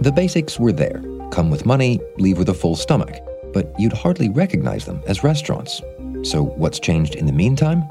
The 0.00 0.12
basics 0.12 0.58
were 0.58 0.72
there 0.72 1.02
come 1.30 1.50
with 1.50 1.66
money, 1.66 2.00
leave 2.18 2.38
with 2.38 2.48
a 2.48 2.54
full 2.54 2.76
stomach, 2.76 3.18
but 3.52 3.72
you'd 3.78 3.92
hardly 3.92 4.28
recognize 4.28 4.84
them 4.84 5.02
as 5.06 5.24
restaurants. 5.24 5.82
So, 6.22 6.44
what's 6.44 6.78
changed 6.78 7.16
in 7.16 7.26
the 7.26 7.32
meantime? 7.32 7.82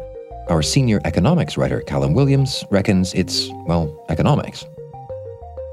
Our 0.48 0.62
senior 0.62 1.02
economics 1.04 1.58
writer, 1.58 1.82
Callum 1.82 2.14
Williams, 2.14 2.64
reckons 2.72 3.14
it's, 3.14 3.50
well, 3.66 4.06
economics. 4.10 4.66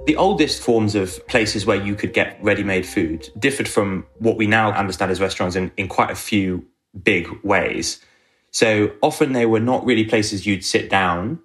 The 0.06 0.16
oldest 0.16 0.62
forms 0.62 0.94
of 0.94 1.24
places 1.28 1.66
where 1.66 1.80
you 1.80 1.94
could 1.94 2.12
get 2.12 2.42
ready 2.42 2.64
made 2.64 2.86
food 2.86 3.28
differed 3.38 3.68
from 3.68 4.06
what 4.18 4.36
we 4.36 4.46
now 4.46 4.72
understand 4.72 5.10
as 5.12 5.20
restaurants 5.20 5.56
in, 5.56 5.70
in 5.76 5.88
quite 5.88 6.10
a 6.10 6.16
few 6.16 6.64
big 7.02 7.28
ways. 7.44 8.00
So 8.50 8.92
often 9.02 9.32
they 9.32 9.46
were 9.46 9.60
not 9.60 9.84
really 9.84 10.04
places 10.04 10.46
you'd 10.46 10.64
sit 10.64 10.90
down 10.90 11.40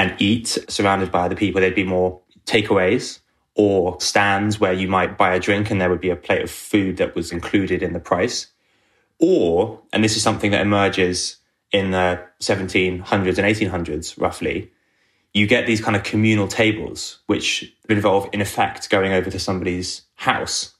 and 0.00 0.14
eat 0.18 0.56
surrounded 0.66 1.12
by 1.12 1.26
other 1.26 1.36
people. 1.36 1.60
There'd 1.60 1.74
be 1.74 1.84
more 1.84 2.22
takeaways 2.46 3.18
or 3.54 4.00
stands 4.00 4.58
where 4.58 4.72
you 4.72 4.88
might 4.88 5.18
buy 5.18 5.34
a 5.34 5.38
drink 5.38 5.70
and 5.70 5.78
there 5.78 5.90
would 5.90 6.00
be 6.00 6.08
a 6.08 6.16
plate 6.16 6.40
of 6.40 6.50
food 6.50 6.96
that 6.96 7.14
was 7.14 7.32
included 7.32 7.82
in 7.82 7.92
the 7.92 8.00
price. 8.00 8.46
Or, 9.18 9.82
and 9.92 10.02
this 10.02 10.16
is 10.16 10.22
something 10.22 10.52
that 10.52 10.62
emerges 10.62 11.36
in 11.70 11.90
the 11.90 12.18
1700s 12.40 13.04
and 13.04 13.14
1800s 13.86 14.18
roughly, 14.18 14.72
you 15.34 15.46
get 15.46 15.66
these 15.66 15.82
kind 15.82 15.94
of 15.94 16.02
communal 16.02 16.48
tables, 16.48 17.18
which 17.26 17.70
involve, 17.90 18.26
in 18.32 18.40
effect, 18.40 18.88
going 18.88 19.12
over 19.12 19.28
to 19.28 19.38
somebody's 19.38 20.02
house. 20.14 20.74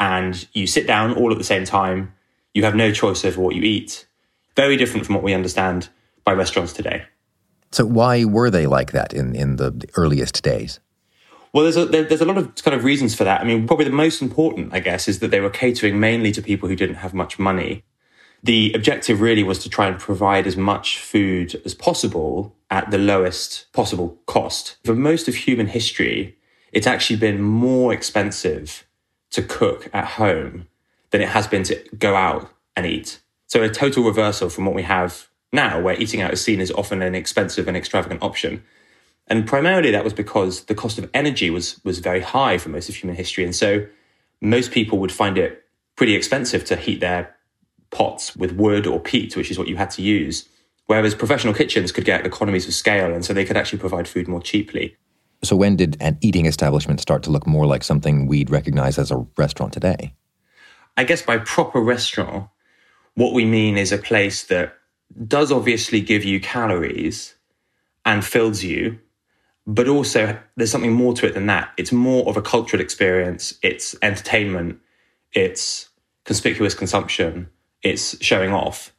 And 0.00 0.44
you 0.54 0.66
sit 0.66 0.88
down 0.88 1.14
all 1.14 1.30
at 1.30 1.38
the 1.38 1.44
same 1.44 1.64
time. 1.64 2.14
You 2.52 2.64
have 2.64 2.74
no 2.74 2.90
choice 2.90 3.24
over 3.24 3.40
what 3.40 3.54
you 3.54 3.62
eat. 3.62 4.08
Very 4.56 4.76
different 4.76 5.06
from 5.06 5.14
what 5.14 5.24
we 5.24 5.34
understand 5.34 5.88
by 6.24 6.32
restaurants 6.32 6.72
today. 6.72 7.04
So 7.72 7.84
why 7.84 8.24
were 8.24 8.50
they 8.50 8.66
like 8.66 8.92
that 8.92 9.12
in, 9.12 9.34
in 9.34 9.56
the, 9.56 9.70
the 9.70 9.88
earliest 9.96 10.42
days? 10.42 10.80
Well, 11.52 11.62
there's 11.62 11.76
a, 11.76 11.86
there's 11.86 12.20
a 12.20 12.26
lot 12.26 12.38
of 12.38 12.54
kind 12.56 12.74
of 12.74 12.84
reasons 12.84 13.14
for 13.14 13.24
that. 13.24 13.40
I 13.40 13.44
mean, 13.44 13.66
probably 13.66 13.86
the 13.86 13.90
most 13.92 14.20
important, 14.20 14.74
I 14.74 14.80
guess, 14.80 15.08
is 15.08 15.20
that 15.20 15.30
they 15.30 15.40
were 15.40 15.50
catering 15.50 15.98
mainly 15.98 16.30
to 16.32 16.42
people 16.42 16.68
who 16.68 16.76
didn't 16.76 16.96
have 16.96 17.14
much 17.14 17.38
money. 17.38 17.82
The 18.42 18.72
objective 18.74 19.20
really 19.20 19.42
was 19.42 19.58
to 19.60 19.70
try 19.70 19.88
and 19.88 19.98
provide 19.98 20.46
as 20.46 20.56
much 20.56 20.98
food 20.98 21.60
as 21.64 21.74
possible 21.74 22.54
at 22.70 22.90
the 22.90 22.98
lowest 22.98 23.72
possible 23.72 24.18
cost. 24.26 24.76
For 24.84 24.94
most 24.94 25.28
of 25.28 25.34
human 25.34 25.68
history, 25.68 26.36
it's 26.72 26.86
actually 26.86 27.16
been 27.16 27.40
more 27.40 27.92
expensive 27.92 28.86
to 29.30 29.42
cook 29.42 29.88
at 29.92 30.04
home 30.04 30.68
than 31.10 31.22
it 31.22 31.28
has 31.28 31.46
been 31.46 31.62
to 31.64 31.82
go 31.98 32.14
out 32.14 32.50
and 32.76 32.84
eat. 32.84 33.20
So 33.46 33.62
a 33.62 33.68
total 33.68 34.04
reversal 34.04 34.50
from 34.50 34.66
what 34.66 34.74
we 34.74 34.82
have 34.82 35.28
now, 35.52 35.80
where 35.80 36.00
eating 36.00 36.20
out 36.20 36.32
is 36.32 36.42
seen 36.42 36.60
as 36.60 36.70
often 36.72 37.02
an 37.02 37.14
expensive 37.14 37.68
and 37.68 37.76
extravagant 37.76 38.22
option. 38.22 38.62
And 39.28 39.46
primarily 39.46 39.90
that 39.90 40.04
was 40.04 40.12
because 40.12 40.64
the 40.64 40.74
cost 40.74 40.98
of 40.98 41.10
energy 41.14 41.50
was, 41.50 41.80
was 41.84 41.98
very 41.98 42.20
high 42.20 42.58
for 42.58 42.68
most 42.68 42.88
of 42.88 42.94
human 42.94 43.16
history. 43.16 43.44
And 43.44 43.54
so 43.54 43.86
most 44.40 44.70
people 44.70 44.98
would 44.98 45.12
find 45.12 45.38
it 45.38 45.64
pretty 45.96 46.14
expensive 46.14 46.64
to 46.66 46.76
heat 46.76 47.00
their 47.00 47.34
pots 47.90 48.36
with 48.36 48.52
wood 48.52 48.86
or 48.86 49.00
peat, 49.00 49.36
which 49.36 49.50
is 49.50 49.58
what 49.58 49.68
you 49.68 49.76
had 49.76 49.90
to 49.92 50.02
use. 50.02 50.48
Whereas 50.86 51.14
professional 51.14 51.54
kitchens 51.54 51.90
could 51.90 52.04
get 52.04 52.24
economies 52.24 52.68
of 52.68 52.74
scale, 52.74 53.12
and 53.12 53.24
so 53.24 53.32
they 53.32 53.44
could 53.44 53.56
actually 53.56 53.80
provide 53.80 54.06
food 54.06 54.28
more 54.28 54.40
cheaply. 54.40 54.96
So, 55.42 55.56
when 55.56 55.76
did 55.76 55.96
an 56.00 56.16
eating 56.20 56.46
establishment 56.46 57.00
start 57.00 57.24
to 57.24 57.30
look 57.30 57.46
more 57.46 57.66
like 57.66 57.82
something 57.82 58.26
we'd 58.26 58.50
recognize 58.50 58.98
as 58.98 59.10
a 59.10 59.26
restaurant 59.36 59.72
today? 59.72 60.14
I 60.96 61.04
guess 61.04 61.22
by 61.22 61.38
proper 61.38 61.80
restaurant, 61.80 62.48
what 63.14 63.34
we 63.34 63.44
mean 63.44 63.76
is 63.76 63.90
a 63.90 63.98
place 63.98 64.44
that 64.44 64.74
does 65.26 65.50
obviously 65.52 66.00
give 66.00 66.24
you 66.24 66.40
calories 66.40 67.34
and 68.04 68.24
fills 68.24 68.62
you, 68.62 68.98
but 69.66 69.88
also 69.88 70.38
there's 70.56 70.70
something 70.70 70.92
more 70.92 71.12
to 71.14 71.26
it 71.26 71.34
than 71.34 71.46
that. 71.46 71.70
It's 71.76 71.92
more 71.92 72.28
of 72.28 72.36
a 72.36 72.42
cultural 72.42 72.80
experience, 72.80 73.54
it's 73.62 73.96
entertainment, 74.02 74.80
it's 75.32 75.88
conspicuous 76.24 76.74
consumption, 76.74 77.48
it's 77.82 78.22
showing 78.22 78.52
off. 78.52 78.92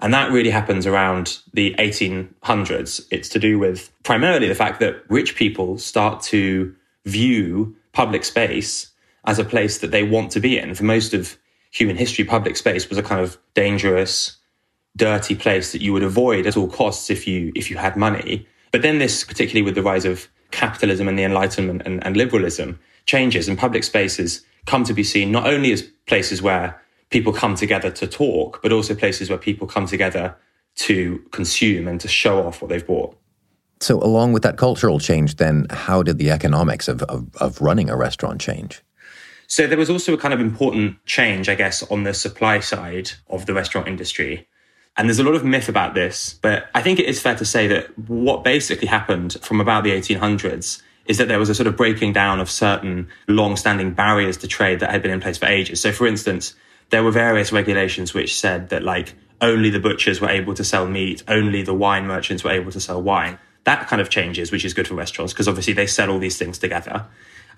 And 0.00 0.12
that 0.12 0.32
really 0.32 0.50
happens 0.50 0.84
around 0.86 1.38
the 1.54 1.74
1800s. 1.78 3.06
It's 3.10 3.28
to 3.30 3.38
do 3.38 3.58
with 3.58 3.92
primarily 4.02 4.48
the 4.48 4.54
fact 4.54 4.80
that 4.80 5.04
rich 5.08 5.36
people 5.36 5.78
start 5.78 6.22
to 6.22 6.74
view 7.04 7.76
public 7.92 8.24
space 8.24 8.90
as 9.24 9.38
a 9.38 9.44
place 9.44 9.78
that 9.78 9.92
they 9.92 10.02
want 10.02 10.32
to 10.32 10.40
be 10.40 10.58
in. 10.58 10.74
For 10.74 10.82
most 10.82 11.14
of 11.14 11.38
human 11.70 11.96
history, 11.96 12.24
public 12.24 12.56
space 12.56 12.88
was 12.88 12.98
a 12.98 13.02
kind 13.02 13.20
of 13.20 13.38
dangerous, 13.54 14.38
dirty 14.96 15.34
place 15.34 15.72
that 15.72 15.80
you 15.80 15.92
would 15.92 16.02
avoid 16.02 16.46
at 16.46 16.56
all 16.56 16.68
costs 16.68 17.10
if 17.10 17.26
you 17.26 17.52
if 17.54 17.70
you 17.70 17.76
had 17.76 17.96
money. 17.96 18.46
But 18.70 18.82
then 18.82 18.98
this, 18.98 19.24
particularly 19.24 19.62
with 19.62 19.74
the 19.74 19.82
rise 19.82 20.04
of 20.04 20.28
capitalism 20.50 21.08
and 21.08 21.18
the 21.18 21.24
Enlightenment 21.24 21.82
and, 21.84 22.04
and 22.04 22.16
liberalism, 22.16 22.78
changes 23.06 23.48
and 23.48 23.58
public 23.58 23.84
spaces 23.84 24.44
come 24.66 24.84
to 24.84 24.94
be 24.94 25.04
seen 25.04 25.32
not 25.32 25.46
only 25.46 25.72
as 25.72 25.82
places 26.06 26.40
where 26.40 26.80
people 27.10 27.32
come 27.32 27.54
together 27.54 27.90
to 27.90 28.06
talk, 28.06 28.60
but 28.62 28.72
also 28.72 28.94
places 28.94 29.28
where 29.28 29.38
people 29.38 29.66
come 29.66 29.86
together 29.86 30.36
to 30.74 31.22
consume 31.30 31.86
and 31.86 32.00
to 32.00 32.08
show 32.08 32.46
off 32.46 32.62
what 32.62 32.68
they've 32.68 32.86
bought. 32.86 33.16
So, 33.80 33.98
along 33.98 34.32
with 34.32 34.42
that 34.44 34.56
cultural 34.56 35.00
change, 35.00 35.36
then 35.36 35.66
how 35.70 36.02
did 36.02 36.18
the 36.18 36.30
economics 36.30 36.88
of, 36.88 37.02
of, 37.02 37.28
of 37.36 37.60
running 37.60 37.90
a 37.90 37.96
restaurant 37.96 38.40
change? 38.40 38.82
So, 39.48 39.66
there 39.66 39.76
was 39.76 39.90
also 39.90 40.14
a 40.14 40.18
kind 40.18 40.32
of 40.32 40.40
important 40.40 41.04
change, 41.04 41.48
I 41.48 41.56
guess, 41.56 41.82
on 41.84 42.04
the 42.04 42.14
supply 42.14 42.60
side 42.60 43.10
of 43.28 43.46
the 43.46 43.54
restaurant 43.54 43.88
industry. 43.88 44.48
And 44.96 45.08
there's 45.08 45.18
a 45.18 45.24
lot 45.24 45.34
of 45.34 45.44
myth 45.44 45.68
about 45.68 45.94
this, 45.94 46.38
but 46.42 46.68
I 46.74 46.82
think 46.82 46.98
it 46.98 47.06
is 47.06 47.20
fair 47.20 47.34
to 47.36 47.44
say 47.44 47.66
that 47.68 47.98
what 47.98 48.44
basically 48.44 48.88
happened 48.88 49.38
from 49.40 49.60
about 49.60 49.84
the 49.84 49.90
1800s 49.90 50.82
is 51.06 51.18
that 51.18 51.28
there 51.28 51.38
was 51.38 51.48
a 51.48 51.54
sort 51.54 51.66
of 51.66 51.76
breaking 51.76 52.12
down 52.12 52.40
of 52.40 52.50
certain 52.50 53.08
long-standing 53.26 53.92
barriers 53.94 54.36
to 54.38 54.46
trade 54.46 54.80
that 54.80 54.90
had 54.90 55.02
been 55.02 55.10
in 55.10 55.20
place 55.20 55.38
for 55.38 55.46
ages. 55.46 55.80
So, 55.80 55.92
for 55.92 56.06
instance, 56.06 56.54
there 56.90 57.02
were 57.02 57.10
various 57.10 57.52
regulations 57.52 58.12
which 58.12 58.38
said 58.38 58.68
that 58.68 58.82
like 58.82 59.14
only 59.40 59.70
the 59.70 59.80
butchers 59.80 60.20
were 60.20 60.28
able 60.28 60.54
to 60.54 60.62
sell 60.62 60.86
meat, 60.86 61.22
only 61.26 61.62
the 61.62 61.74
wine 61.74 62.06
merchants 62.06 62.44
were 62.44 62.50
able 62.50 62.70
to 62.70 62.80
sell 62.80 63.02
wine. 63.02 63.38
That 63.64 63.88
kind 63.88 64.00
of 64.00 64.10
changes, 64.10 64.52
which 64.52 64.64
is 64.64 64.74
good 64.74 64.86
for 64.86 64.94
restaurants 64.94 65.32
because 65.32 65.48
obviously 65.48 65.72
they 65.72 65.86
sell 65.86 66.10
all 66.10 66.18
these 66.18 66.36
things 66.36 66.58
together. 66.58 67.06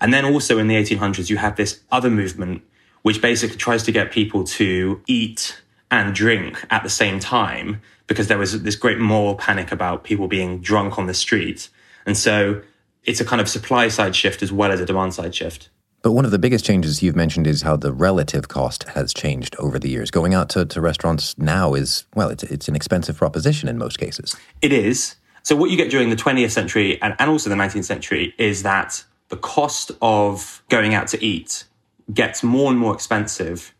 And 0.01 0.13
then 0.13 0.25
also 0.25 0.57
in 0.57 0.67
the 0.67 0.75
1800s, 0.75 1.29
you 1.29 1.37
have 1.37 1.55
this 1.57 1.81
other 1.91 2.09
movement 2.09 2.63
which 3.03 3.21
basically 3.21 3.57
tries 3.57 3.83
to 3.83 3.91
get 3.91 4.11
people 4.11 4.43
to 4.43 5.01
eat 5.05 5.61
and 5.95 6.13
drink 6.13 6.65
at 6.69 6.83
the 6.83 6.89
same 6.89 7.19
time 7.19 7.81
because 8.07 8.27
there 8.27 8.37
was 8.37 8.61
this 8.63 8.75
great 8.75 8.99
moral 8.99 9.35
panic 9.35 9.71
about 9.71 10.03
people 10.03 10.27
being 10.27 10.61
drunk 10.61 10.99
on 10.99 11.07
the 11.07 11.13
street. 11.13 11.69
And 12.05 12.17
so 12.17 12.61
it's 13.03 13.19
a 13.19 13.25
kind 13.25 13.41
of 13.41 13.49
supply 13.49 13.87
side 13.87 14.15
shift 14.15 14.43
as 14.43 14.51
well 14.51 14.71
as 14.71 14.79
a 14.79 14.85
demand 14.85 15.13
side 15.13 15.33
shift. 15.33 15.69
But 16.01 16.11
one 16.11 16.25
of 16.25 16.29
the 16.29 16.37
biggest 16.37 16.65
changes 16.65 17.01
you've 17.01 17.15
mentioned 17.15 17.47
is 17.47 17.63
how 17.63 17.77
the 17.77 17.91
relative 17.91 18.47
cost 18.47 18.83
has 18.89 19.11
changed 19.11 19.55
over 19.57 19.79
the 19.79 19.89
years. 19.89 20.11
Going 20.11 20.35
out 20.35 20.49
to, 20.49 20.65
to 20.65 20.81
restaurants 20.81 21.35
now 21.39 21.73
is, 21.73 22.05
well, 22.13 22.29
it's, 22.29 22.43
it's 22.43 22.67
an 22.67 22.75
expensive 22.75 23.17
proposition 23.17 23.67
in 23.67 23.79
most 23.79 23.97
cases. 23.97 24.35
It 24.61 24.71
is. 24.71 25.15
So, 25.41 25.55
what 25.55 25.71
you 25.71 25.77
get 25.77 25.89
during 25.89 26.11
the 26.11 26.15
20th 26.15 26.51
century 26.51 27.01
and, 27.01 27.15
and 27.17 27.29
also 27.29 27.49
the 27.49 27.55
19th 27.55 27.85
century 27.85 28.35
is 28.37 28.61
that 28.61 29.03
the 29.29 29.37
cost 29.37 29.91
of 30.01 30.63
going 30.69 30.93
out 30.93 31.07
to 31.07 31.25
eat 31.25 31.63
gets 32.13 32.43
more 32.43 32.69
and 32.69 32.79
more 32.79 32.93
expensive 32.93 33.73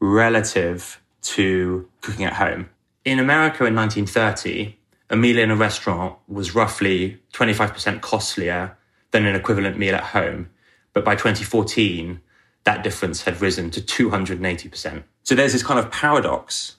relative 0.00 1.00
to 1.22 1.88
cooking 2.00 2.24
at 2.24 2.34
home. 2.34 2.68
In 3.04 3.18
America 3.18 3.64
in 3.64 3.74
1930, 3.74 4.76
a 5.10 5.16
meal 5.16 5.38
in 5.38 5.50
a 5.50 5.56
restaurant 5.56 6.16
was 6.28 6.54
roughly 6.54 7.20
25% 7.32 8.00
costlier 8.00 8.76
than 9.10 9.26
an 9.26 9.34
equivalent 9.34 9.78
meal 9.78 9.94
at 9.94 10.04
home. 10.04 10.50
But 10.92 11.04
by 11.04 11.14
2014, 11.14 12.20
that 12.64 12.84
difference 12.84 13.22
had 13.22 13.40
risen 13.40 13.70
to 13.70 13.80
280%. 13.80 15.02
So 15.22 15.34
there's 15.34 15.52
this 15.52 15.62
kind 15.62 15.78
of 15.78 15.90
paradox 15.90 16.76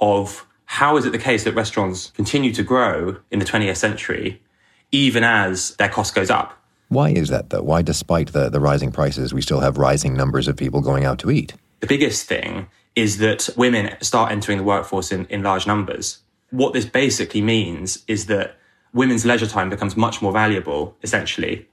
of 0.00 0.46
how 0.64 0.96
is 0.96 1.04
it 1.06 1.12
the 1.12 1.18
case 1.18 1.44
that 1.44 1.54
restaurants 1.54 2.10
continue 2.10 2.52
to 2.52 2.62
grow 2.62 3.16
in 3.30 3.38
the 3.38 3.44
20th 3.44 3.76
century, 3.76 4.42
even 4.90 5.24
as 5.24 5.74
their 5.76 5.88
cost 5.88 6.14
goes 6.14 6.30
up? 6.30 6.54
Why 6.88 7.10
is 7.10 7.28
that, 7.28 7.50
though? 7.50 7.62
Why, 7.62 7.82
despite 7.82 8.32
the, 8.32 8.48
the 8.48 8.60
rising 8.60 8.92
prices, 8.92 9.34
we 9.34 9.42
still 9.42 9.60
have 9.60 9.76
rising 9.76 10.14
numbers 10.14 10.48
of 10.48 10.56
people 10.56 10.80
going 10.80 11.04
out 11.04 11.18
to 11.20 11.30
eat? 11.30 11.54
The 11.80 11.86
biggest 11.86 12.26
thing 12.26 12.68
is 12.98 13.18
that 13.18 13.48
women 13.56 13.96
start 14.00 14.32
entering 14.32 14.58
the 14.58 14.64
workforce 14.64 15.12
in, 15.12 15.24
in 15.26 15.40
large 15.40 15.68
numbers. 15.68 16.18
What 16.50 16.72
this 16.72 16.84
basically 16.84 17.40
means 17.40 18.02
is 18.08 18.26
that 18.26 18.56
women's 18.92 19.24
leisure 19.24 19.46
time 19.46 19.70
becomes 19.70 19.96
much 19.96 20.20
more 20.20 20.32
valuable, 20.32 20.96
essentially, 21.04 21.68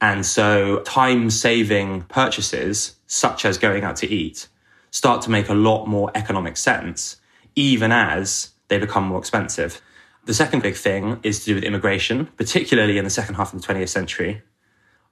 and 0.00 0.24
so 0.24 0.80
time 0.80 1.28
saving 1.28 2.02
purchases, 2.02 2.96
such 3.06 3.44
as 3.44 3.58
going 3.58 3.84
out 3.84 3.96
to 3.96 4.10
eat, 4.10 4.48
start 4.90 5.20
to 5.22 5.30
make 5.30 5.50
a 5.50 5.54
lot 5.54 5.84
more 5.84 6.10
economic 6.14 6.56
sense, 6.56 7.16
even 7.54 7.92
as 7.92 8.50
they 8.68 8.78
become 8.78 9.04
more 9.04 9.18
expensive. 9.18 9.82
The 10.24 10.32
second 10.32 10.62
big 10.62 10.76
thing 10.76 11.20
is 11.22 11.40
to 11.40 11.44
do 11.44 11.54
with 11.56 11.64
immigration, 11.64 12.26
particularly 12.38 12.96
in 12.96 13.04
the 13.04 13.10
second 13.10 13.34
half 13.34 13.52
of 13.52 13.60
the 13.60 13.66
20th 13.66 13.90
century. 13.90 14.42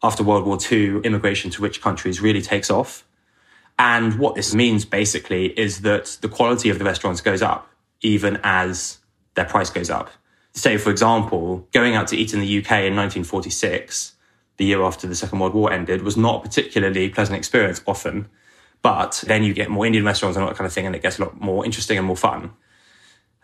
After 0.02 0.22
World 0.22 0.46
War 0.46 0.56
II, 0.70 1.00
immigration 1.04 1.50
to 1.50 1.62
rich 1.62 1.82
countries 1.82 2.22
really 2.22 2.40
takes 2.40 2.70
off. 2.70 3.04
And 3.78 4.18
what 4.18 4.34
this 4.34 4.54
means 4.54 4.84
basically 4.84 5.58
is 5.58 5.80
that 5.80 6.18
the 6.20 6.28
quality 6.28 6.68
of 6.68 6.78
the 6.78 6.84
restaurants 6.84 7.20
goes 7.20 7.42
up, 7.42 7.68
even 8.00 8.38
as 8.42 8.98
their 9.34 9.44
price 9.44 9.70
goes 9.70 9.90
up. 9.90 10.10
Say, 10.52 10.76
for 10.76 10.90
example, 10.90 11.66
going 11.72 11.94
out 11.94 12.08
to 12.08 12.16
eat 12.16 12.34
in 12.34 12.40
the 12.40 12.58
UK 12.58 12.70
in 12.84 12.94
1946 12.96 14.12
the 14.58 14.66
year 14.66 14.82
after 14.82 15.06
the 15.06 15.14
Second 15.14 15.38
World 15.38 15.54
War 15.54 15.72
ended 15.72 16.02
was 16.02 16.16
not 16.16 16.36
a 16.36 16.48
particularly 16.48 17.08
pleasant 17.08 17.36
experience 17.36 17.82
often. 17.86 18.28
But 18.82 19.24
then 19.26 19.44
you 19.44 19.54
get 19.54 19.70
more 19.70 19.86
Indian 19.86 20.04
restaurants 20.04 20.36
and 20.36 20.44
all 20.44 20.50
that 20.50 20.56
kind 20.56 20.66
of 20.66 20.72
thing, 20.72 20.86
and 20.86 20.94
it 20.94 21.02
gets 21.02 21.18
a 21.18 21.24
lot 21.24 21.40
more 21.40 21.64
interesting 21.64 21.98
and 21.98 22.06
more 22.06 22.16
fun. 22.16 22.52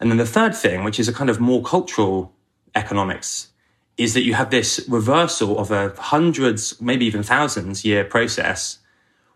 And 0.00 0.10
then 0.10 0.18
the 0.18 0.26
third 0.26 0.54
thing, 0.54 0.84
which 0.84 1.00
is 1.00 1.08
a 1.08 1.12
kind 1.12 1.30
of 1.30 1.40
more 1.40 1.62
cultural 1.62 2.32
economics, 2.74 3.48
is 3.96 4.14
that 4.14 4.22
you 4.22 4.34
have 4.34 4.50
this 4.50 4.84
reversal 4.88 5.58
of 5.58 5.70
a 5.70 5.94
hundreds, 5.98 6.80
maybe 6.80 7.06
even 7.06 7.22
thousands 7.22 7.84
year 7.84 8.04
process 8.04 8.78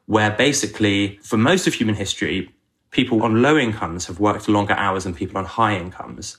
where 0.06 0.30
basically, 0.30 1.18
for 1.22 1.36
most 1.36 1.66
of 1.66 1.74
human 1.74 1.94
history, 1.94 2.50
people 2.90 3.22
on 3.22 3.42
low 3.42 3.56
incomes 3.56 4.06
have 4.06 4.20
worked 4.20 4.48
longer 4.48 4.74
hours 4.74 5.04
than 5.04 5.14
people 5.14 5.38
on 5.38 5.44
high 5.44 5.76
incomes. 5.76 6.38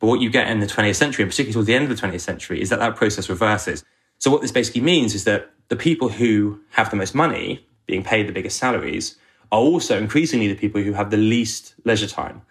But 0.00 0.08
what 0.08 0.20
you 0.20 0.30
get 0.30 0.48
in 0.48 0.60
the 0.60 0.66
20th 0.66 0.96
century, 0.96 1.22
and 1.22 1.30
particularly 1.30 1.52
towards 1.52 1.66
the 1.66 1.74
end 1.74 1.90
of 1.90 1.96
the 1.96 2.06
20th 2.06 2.20
century, 2.20 2.60
is 2.60 2.70
that 2.70 2.78
that 2.80 2.96
process 2.96 3.28
reverses. 3.28 3.84
So 4.18 4.30
what 4.30 4.42
this 4.42 4.52
basically 4.52 4.80
means 4.80 5.14
is 5.14 5.24
that 5.24 5.50
the 5.68 5.76
people 5.76 6.08
who 6.08 6.60
have 6.70 6.90
the 6.90 6.96
most 6.96 7.14
money, 7.14 7.66
being 7.86 8.02
paid 8.02 8.26
the 8.28 8.32
biggest 8.32 8.58
salaries, 8.58 9.16
are 9.52 9.60
also 9.60 9.98
increasingly 9.98 10.48
the 10.48 10.54
people 10.54 10.82
who 10.82 10.92
have 10.92 11.10
the 11.10 11.16
least 11.16 11.74
leisure 11.84 12.06
time. 12.06 12.42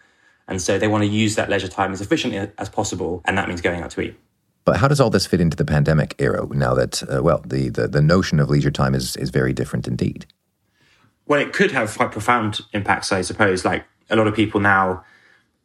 And 0.48 0.62
so 0.62 0.78
they 0.78 0.88
want 0.88 1.04
to 1.04 1.10
use 1.10 1.36
that 1.36 1.50
leisure 1.50 1.68
time 1.68 1.92
as 1.92 2.02
efficiently 2.02 2.50
as 2.58 2.70
possible, 2.70 3.22
and 3.26 3.38
that 3.38 3.48
means 3.48 3.62
going 3.62 3.82
out 3.82 3.92
to 3.92 4.02
eat. 4.02 4.16
But 4.66 4.78
how 4.78 4.88
does 4.88 5.02
all 5.02 5.10
this 5.10 5.26
fit 5.26 5.42
into 5.42 5.58
the 5.58 5.66
pandemic 5.66 6.16
era 6.20 6.48
now 6.52 6.74
that, 6.74 7.04
uh, 7.04 7.22
well, 7.22 7.44
the, 7.46 7.70
the, 7.70 7.88
the 7.88 8.02
notion 8.02 8.40
of 8.40 8.50
leisure 8.50 8.72
time 8.72 8.96
is, 8.96 9.18
is 9.18 9.30
very 9.30 9.52
different 9.52 9.88
indeed? 9.88 10.26
Well, 11.26 11.40
it 11.40 11.54
could 11.54 11.72
have 11.72 11.96
quite 11.96 12.12
profound 12.12 12.62
impacts, 12.74 13.12
I 13.12 13.22
suppose. 13.22 13.64
Like 13.64 13.86
a 14.10 14.16
lot 14.16 14.28
of 14.28 14.36
people 14.36 14.60
now 14.60 15.04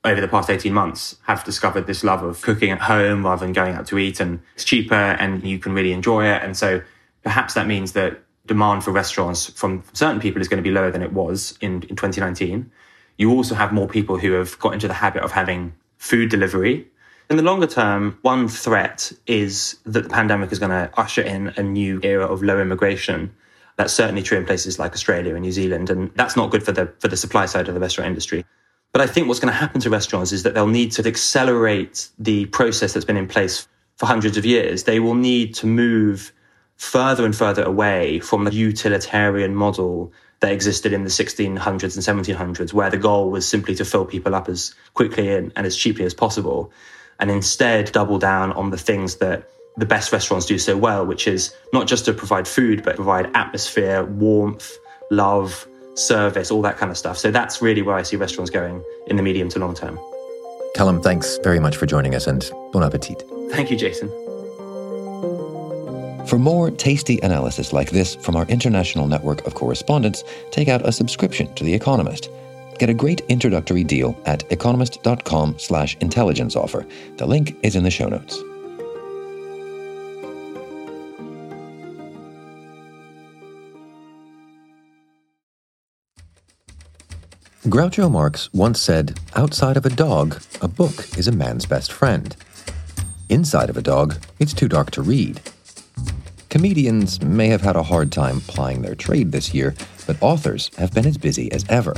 over 0.04 0.20
the 0.20 0.28
past 0.28 0.48
18 0.48 0.72
months 0.72 1.16
have 1.24 1.44
discovered 1.44 1.86
this 1.86 2.04
love 2.04 2.22
of 2.22 2.40
cooking 2.42 2.70
at 2.70 2.80
home 2.80 3.26
rather 3.26 3.44
than 3.44 3.52
going 3.52 3.74
out 3.74 3.86
to 3.88 3.98
eat 3.98 4.20
and 4.20 4.40
it's 4.54 4.64
cheaper 4.64 4.94
and 4.94 5.42
you 5.42 5.58
can 5.58 5.72
really 5.74 5.92
enjoy 5.92 6.24
it. 6.24 6.42
And 6.42 6.56
so 6.56 6.82
perhaps 7.22 7.54
that 7.54 7.66
means 7.66 7.92
that 7.92 8.22
demand 8.46 8.84
for 8.84 8.92
restaurants 8.92 9.46
from 9.46 9.82
certain 9.92 10.20
people 10.20 10.40
is 10.40 10.48
going 10.48 10.62
to 10.62 10.68
be 10.68 10.74
lower 10.74 10.90
than 10.90 11.02
it 11.02 11.12
was 11.12 11.58
in, 11.60 11.82
in 11.84 11.96
2019. 11.96 12.70
You 13.18 13.32
also 13.32 13.54
have 13.54 13.72
more 13.72 13.88
people 13.88 14.18
who 14.18 14.32
have 14.32 14.58
got 14.58 14.72
into 14.72 14.88
the 14.88 14.94
habit 14.94 15.22
of 15.22 15.32
having 15.32 15.74
food 15.98 16.30
delivery. 16.30 16.86
In 17.28 17.36
the 17.36 17.42
longer 17.42 17.66
term, 17.66 18.18
one 18.22 18.48
threat 18.48 19.12
is 19.26 19.78
that 19.84 20.04
the 20.04 20.08
pandemic 20.08 20.50
is 20.52 20.58
going 20.58 20.70
to 20.70 20.90
usher 20.96 21.22
in 21.22 21.48
a 21.56 21.62
new 21.62 22.00
era 22.02 22.24
of 22.24 22.42
low 22.42 22.60
immigration. 22.60 23.34
That's 23.78 23.92
certainly 23.92 24.22
true 24.22 24.36
in 24.36 24.44
places 24.44 24.78
like 24.78 24.92
Australia 24.92 25.34
and 25.34 25.42
New 25.42 25.52
Zealand, 25.52 25.88
and 25.88 26.10
that's 26.16 26.36
not 26.36 26.50
good 26.50 26.64
for 26.64 26.72
the 26.72 26.92
for 26.98 27.06
the 27.06 27.16
supply 27.16 27.46
side 27.46 27.68
of 27.68 27.74
the 27.74 27.80
restaurant 27.80 28.08
industry. 28.08 28.44
But 28.92 29.02
I 29.02 29.06
think 29.06 29.28
what's 29.28 29.38
going 29.38 29.52
to 29.52 29.58
happen 29.58 29.80
to 29.82 29.90
restaurants 29.90 30.32
is 30.32 30.42
that 30.42 30.54
they'll 30.54 30.66
need 30.66 30.92
to 30.92 31.06
accelerate 31.06 32.08
the 32.18 32.46
process 32.46 32.92
that's 32.92 33.04
been 33.04 33.16
in 33.16 33.28
place 33.28 33.68
for 33.96 34.06
hundreds 34.06 34.36
of 34.36 34.44
years. 34.44 34.82
They 34.82 34.98
will 34.98 35.14
need 35.14 35.54
to 35.56 35.66
move 35.66 36.32
further 36.76 37.24
and 37.24 37.36
further 37.36 37.62
away 37.62 38.18
from 38.18 38.44
the 38.44 38.52
utilitarian 38.52 39.54
model 39.54 40.12
that 40.40 40.52
existed 40.52 40.92
in 40.92 41.04
the 41.04 41.10
1600s 41.10 41.56
and 41.56 42.26
1700s, 42.26 42.72
where 42.72 42.90
the 42.90 42.96
goal 42.96 43.30
was 43.30 43.46
simply 43.46 43.74
to 43.76 43.84
fill 43.84 44.04
people 44.04 44.34
up 44.34 44.48
as 44.48 44.74
quickly 44.94 45.28
and, 45.28 45.52
and 45.54 45.66
as 45.66 45.76
cheaply 45.76 46.04
as 46.04 46.14
possible, 46.14 46.72
and 47.20 47.30
instead 47.30 47.92
double 47.92 48.18
down 48.18 48.52
on 48.52 48.70
the 48.70 48.78
things 48.78 49.16
that 49.16 49.50
the 49.78 49.86
best 49.86 50.12
restaurants 50.12 50.44
do 50.44 50.58
so 50.58 50.76
well, 50.76 51.06
which 51.06 51.26
is 51.26 51.54
not 51.72 51.86
just 51.86 52.04
to 52.04 52.12
provide 52.12 52.46
food, 52.46 52.82
but 52.82 52.96
provide 52.96 53.30
atmosphere, 53.34 54.04
warmth, 54.04 54.76
love, 55.10 55.66
service, 55.94 56.50
all 56.50 56.62
that 56.62 56.76
kind 56.76 56.90
of 56.90 56.98
stuff. 56.98 57.16
So 57.16 57.30
that's 57.30 57.62
really 57.62 57.82
where 57.82 57.94
I 57.94 58.02
see 58.02 58.16
restaurants 58.16 58.50
going 58.50 58.82
in 59.06 59.16
the 59.16 59.22
medium 59.22 59.48
to 59.50 59.58
long 59.58 59.74
term. 59.74 59.98
Callum, 60.74 61.00
thanks 61.00 61.38
very 61.42 61.60
much 61.60 61.76
for 61.76 61.86
joining 61.86 62.14
us 62.14 62.26
and 62.26 62.50
bon 62.72 62.82
appetit. 62.82 63.22
Thank 63.50 63.70
you, 63.70 63.76
Jason. 63.76 64.08
For 66.26 66.38
more 66.38 66.70
tasty 66.70 67.18
analysis 67.22 67.72
like 67.72 67.90
this 67.90 68.14
from 68.16 68.36
our 68.36 68.44
international 68.46 69.06
network 69.06 69.46
of 69.46 69.54
correspondents, 69.54 70.24
take 70.50 70.68
out 70.68 70.86
a 70.86 70.92
subscription 70.92 71.54
to 71.54 71.64
The 71.64 71.72
Economist. 71.72 72.30
Get 72.78 72.90
a 72.90 72.94
great 72.94 73.22
introductory 73.28 73.82
deal 73.82 74.20
at 74.26 74.44
economist.com 74.52 75.58
slash 75.58 75.96
intelligence 76.00 76.54
offer. 76.54 76.86
The 77.16 77.26
link 77.26 77.56
is 77.62 77.76
in 77.76 77.82
the 77.82 77.90
show 77.90 78.08
notes. 78.08 78.38
Groucho 87.64 88.08
Marx 88.08 88.48
once 88.52 88.80
said, 88.80 89.18
Outside 89.34 89.76
of 89.76 89.84
a 89.84 89.90
dog, 89.90 90.40
a 90.62 90.68
book 90.68 91.18
is 91.18 91.26
a 91.26 91.32
man's 91.32 91.66
best 91.66 91.92
friend. 91.92 92.36
Inside 93.28 93.68
of 93.68 93.76
a 93.76 93.82
dog, 93.82 94.16
it's 94.38 94.54
too 94.54 94.68
dark 94.68 94.92
to 94.92 95.02
read. 95.02 95.40
Comedians 96.50 97.20
may 97.20 97.48
have 97.48 97.60
had 97.62 97.74
a 97.74 97.82
hard 97.82 98.12
time 98.12 98.40
plying 98.42 98.82
their 98.82 98.94
trade 98.94 99.32
this 99.32 99.52
year, 99.52 99.74
but 100.06 100.16
authors 100.22 100.70
have 100.78 100.94
been 100.94 101.04
as 101.04 101.18
busy 101.18 101.50
as 101.50 101.64
ever. 101.68 101.96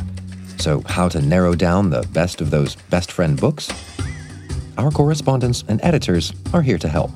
So, 0.59 0.81
how 0.87 1.11
to 1.11 1.21
narrow 1.21 1.55
down 1.55 1.91
the 1.91 2.09
best 2.11 2.41
of 2.41 2.51
those 2.51 2.77
best 2.89 3.13
friend 3.13 3.39
books? 3.39 3.69
Our 4.79 4.91
correspondents 4.91 5.63
and 5.69 5.79
editors 5.85 6.33
are 6.55 6.63
here 6.63 6.79
to 6.79 6.89
help. 6.89 7.11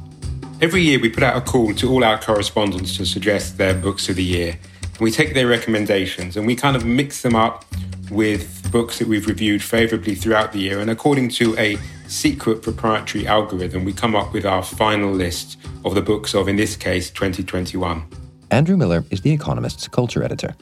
Every 0.61 0.83
year, 0.83 1.01
we 1.01 1.09
put 1.09 1.23
out 1.23 1.37
a 1.37 1.41
call 1.41 1.75
to 1.75 1.91
all 1.91 2.05
our 2.05 2.21
correspondents 2.21 2.99
to 2.99 3.07
suggest 3.07 3.57
their 3.57 3.75
books 3.75 4.11
of 4.11 4.17
the 4.17 4.23
year. 4.23 4.59
We 5.01 5.11
take 5.11 5.35
their 5.35 5.49
recommendations 5.49 6.37
and 6.37 6.47
we 6.47 6.55
kind 6.55 6.77
of 6.77 6.85
mix 6.85 7.23
them 7.23 7.35
up 7.35 7.65
with 8.11 8.71
books 8.71 8.99
that 8.99 9.09
we've 9.09 9.27
reviewed 9.27 9.63
favorably 9.63 10.15
throughout 10.15 10.53
the 10.53 10.59
year. 10.59 10.81
And 10.81 10.91
according 10.91 11.31
to 11.31 11.57
a 11.59 11.79
secret 12.07 12.63
proprietary 12.63 13.27
algorithm, 13.27 13.85
we 13.85 13.93
come 13.93 14.15
up 14.15 14.33
with 14.33 14.45
our 14.45 14.63
final 14.63 15.13
list 15.13 15.59
of 15.85 15.95
the 15.95 16.03
books 16.03 16.35
of, 16.35 16.49
in 16.49 16.57
this 16.57 16.77
case, 16.77 17.11
2021. 17.11 18.07
Andrew 18.51 18.77
Miller 18.77 19.05
is 19.11 19.23
The 19.23 19.33
Economist's 19.33 19.89
culture 19.89 20.23
editor. 20.23 20.55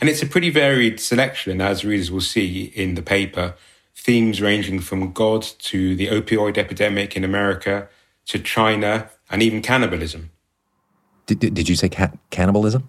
And 0.00 0.08
it's 0.08 0.22
a 0.22 0.26
pretty 0.26 0.50
varied 0.50 0.98
selection, 0.98 1.60
as 1.60 1.84
readers 1.84 2.10
will 2.10 2.22
see 2.22 2.72
in 2.74 2.94
the 2.94 3.02
paper. 3.02 3.54
Themes 3.94 4.40
ranging 4.40 4.80
from 4.80 5.12
God 5.12 5.42
to 5.42 5.94
the 5.94 6.08
opioid 6.08 6.56
epidemic 6.56 7.16
in 7.16 7.24
America 7.24 7.88
to 8.26 8.38
China 8.38 9.10
and 9.30 9.42
even 9.42 9.60
cannibalism. 9.60 10.30
Did, 11.26 11.54
did, 11.54 11.68
you 11.68 11.76
say 11.76 11.88
ca- 11.88 12.12
cannibalism? 12.30 12.88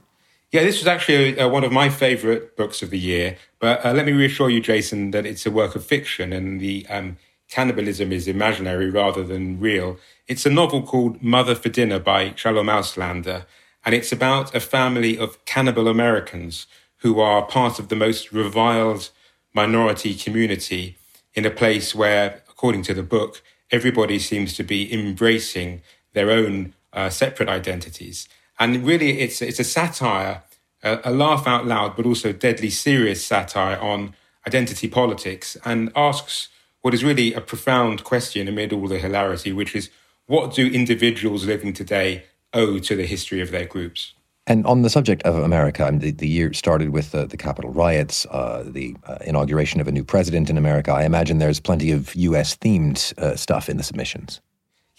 Yeah, 0.51 0.63
this 0.63 0.79
was 0.79 0.87
actually 0.87 1.39
uh, 1.39 1.47
one 1.47 1.63
of 1.63 1.71
my 1.71 1.87
favorite 1.87 2.57
books 2.57 2.81
of 2.81 2.89
the 2.89 2.99
year. 2.99 3.37
But 3.59 3.85
uh, 3.85 3.93
let 3.93 4.05
me 4.05 4.11
reassure 4.11 4.49
you, 4.49 4.59
Jason, 4.59 5.11
that 5.11 5.25
it's 5.25 5.45
a 5.45 5.51
work 5.51 5.75
of 5.75 5.85
fiction 5.85 6.33
and 6.33 6.59
the 6.59 6.85
um, 6.89 7.17
cannibalism 7.49 8.11
is 8.11 8.27
imaginary 8.27 8.89
rather 8.89 9.23
than 9.23 9.61
real. 9.61 9.97
It's 10.27 10.45
a 10.45 10.49
novel 10.49 10.83
called 10.83 11.23
Mother 11.23 11.55
for 11.55 11.69
Dinner 11.69 11.99
by 11.99 12.33
Shalom 12.35 12.67
Auslander. 12.67 13.45
And 13.85 13.95
it's 13.95 14.11
about 14.11 14.53
a 14.53 14.59
family 14.59 15.17
of 15.17 15.43
cannibal 15.45 15.87
Americans 15.87 16.67
who 16.97 17.21
are 17.21 17.43
part 17.43 17.79
of 17.79 17.87
the 17.87 17.95
most 17.95 18.33
reviled 18.33 19.09
minority 19.53 20.13
community 20.13 20.97
in 21.33 21.45
a 21.45 21.51
place 21.51 21.95
where, 21.95 22.43
according 22.49 22.83
to 22.83 22.93
the 22.93 23.03
book, 23.03 23.41
everybody 23.71 24.19
seems 24.19 24.53
to 24.55 24.63
be 24.63 24.93
embracing 24.93 25.81
their 26.13 26.29
own 26.29 26.73
uh, 26.91 27.09
separate 27.09 27.47
identities. 27.47 28.27
And 28.61 28.85
really, 28.85 29.21
it's, 29.21 29.41
it's 29.41 29.59
a 29.59 29.63
satire, 29.63 30.43
a, 30.83 30.99
a 31.05 31.11
laugh 31.11 31.47
out 31.47 31.65
loud, 31.65 31.95
but 31.95 32.05
also 32.05 32.31
deadly 32.31 32.69
serious 32.69 33.25
satire 33.25 33.79
on 33.79 34.13
identity 34.45 34.87
politics 34.87 35.57
and 35.65 35.91
asks 35.95 36.47
what 36.81 36.93
is 36.93 37.03
really 37.03 37.33
a 37.33 37.41
profound 37.41 38.03
question 38.03 38.47
amid 38.47 38.71
all 38.71 38.87
the 38.87 38.99
hilarity, 38.99 39.51
which 39.51 39.75
is 39.75 39.89
what 40.27 40.53
do 40.53 40.67
individuals 40.67 41.43
living 41.43 41.73
today 41.73 42.25
owe 42.53 42.77
to 42.77 42.95
the 42.95 43.07
history 43.07 43.41
of 43.41 43.49
their 43.49 43.65
groups? 43.65 44.13
And 44.45 44.63
on 44.67 44.83
the 44.83 44.91
subject 44.91 45.23
of 45.23 45.39
America, 45.39 45.89
the, 45.91 46.11
the 46.11 46.27
year 46.27 46.53
started 46.53 46.89
with 46.89 47.13
the, 47.13 47.25
the 47.25 47.37
Capitol 47.37 47.71
riots, 47.71 48.27
uh, 48.29 48.63
the 48.63 48.95
uh, 49.07 49.17
inauguration 49.25 49.81
of 49.81 49.87
a 49.87 49.91
new 49.91 50.03
president 50.03 50.51
in 50.51 50.57
America. 50.59 50.91
I 50.91 51.05
imagine 51.05 51.39
there's 51.39 51.59
plenty 51.59 51.89
of 51.89 52.13
U.S. 52.13 52.57
themed 52.57 53.17
uh, 53.17 53.35
stuff 53.35 53.69
in 53.69 53.77
the 53.77 53.83
submissions. 53.83 54.39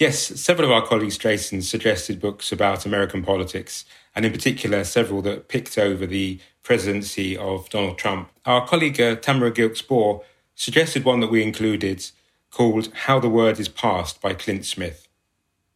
Yes, 0.02 0.18
several 0.18 0.68
of 0.68 0.72
our 0.72 0.84
colleagues, 0.84 1.16
Jason, 1.16 1.62
suggested 1.62 2.18
books 2.18 2.50
about 2.50 2.84
American 2.84 3.22
politics, 3.22 3.84
and 4.16 4.26
in 4.26 4.32
particular, 4.32 4.82
several 4.82 5.22
that 5.22 5.46
picked 5.46 5.78
over 5.78 6.06
the 6.06 6.40
presidency 6.64 7.36
of 7.36 7.70
Donald 7.70 7.98
Trump. 7.98 8.28
Our 8.44 8.66
colleague 8.66 9.00
uh, 9.00 9.14
Tamara 9.14 9.52
Gilkes 9.52 9.80
Borr 9.80 10.24
suggested 10.56 11.04
one 11.04 11.20
that 11.20 11.30
we 11.30 11.40
included 11.40 12.04
called 12.50 12.92
How 12.92 13.20
the 13.20 13.28
Word 13.28 13.60
is 13.60 13.68
Passed 13.68 14.20
by 14.20 14.34
Clint 14.34 14.64
Smith. 14.64 15.06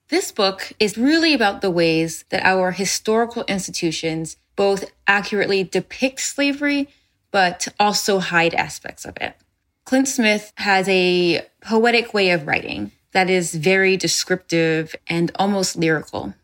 This 0.09 0.33
book 0.33 0.73
is 0.81 0.99
really 0.99 1.33
about 1.33 1.61
the 1.61 1.71
ways 1.71 2.25
that 2.31 2.45
our 2.45 2.73
historical 2.73 3.45
institutions 3.45 4.39
both 4.57 4.91
accurately 5.07 5.63
depict 5.63 6.19
slavery, 6.19 6.89
but 7.31 7.69
also 7.79 8.19
hide 8.19 8.55
aspects 8.55 9.05
of 9.05 9.17
it. 9.21 9.37
Clint 9.85 10.09
Smith 10.09 10.53
has 10.57 10.89
a 10.89 11.47
poetic 11.61 12.13
way 12.13 12.31
of 12.31 12.49
writing 12.49 12.91
that 13.17 13.31
is 13.31 13.55
very 13.55 13.97
descriptive 13.97 14.95
and 15.07 15.33
almost 15.37 15.75
lyrical. 15.75 16.35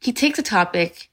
He 0.00 0.12
takes 0.12 0.36
a 0.36 0.42
topic 0.42 1.10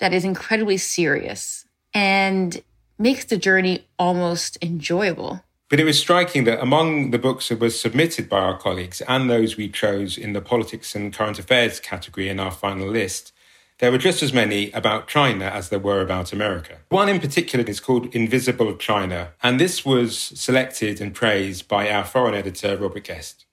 that 0.00 0.12
is 0.12 0.22
incredibly 0.22 0.76
serious 0.76 1.64
and 1.94 2.62
makes 2.98 3.24
the 3.24 3.38
journey 3.38 3.86
almost 3.98 4.58
enjoyable. 4.60 5.42
But 5.70 5.80
it 5.80 5.84
was 5.84 5.98
striking 5.98 6.44
that 6.44 6.60
among 6.60 7.10
the 7.10 7.18
books 7.18 7.48
that 7.48 7.58
were 7.58 7.70
submitted 7.70 8.28
by 8.28 8.40
our 8.40 8.58
colleagues 8.58 9.00
and 9.08 9.30
those 9.30 9.56
we 9.56 9.70
chose 9.70 10.18
in 10.18 10.34
the 10.34 10.42
politics 10.42 10.94
and 10.94 11.10
current 11.10 11.38
affairs 11.38 11.80
category 11.80 12.28
in 12.28 12.38
our 12.38 12.50
final 12.50 12.90
list, 12.90 13.32
there 13.78 13.90
were 13.90 13.96
just 13.96 14.22
as 14.22 14.34
many 14.34 14.70
about 14.72 15.08
China 15.08 15.46
as 15.46 15.70
there 15.70 15.78
were 15.78 16.02
about 16.02 16.34
America. 16.34 16.80
One 16.90 17.08
in 17.08 17.18
particular 17.18 17.64
is 17.64 17.80
called 17.80 18.14
Invisible 18.14 18.76
China, 18.76 19.32
and 19.42 19.58
this 19.58 19.86
was 19.86 20.18
selected 20.18 21.00
and 21.00 21.14
praised 21.14 21.66
by 21.66 21.90
our 21.90 22.04
foreign 22.04 22.34
editor, 22.34 22.76
Robert 22.76 23.04
Guest. 23.04 23.43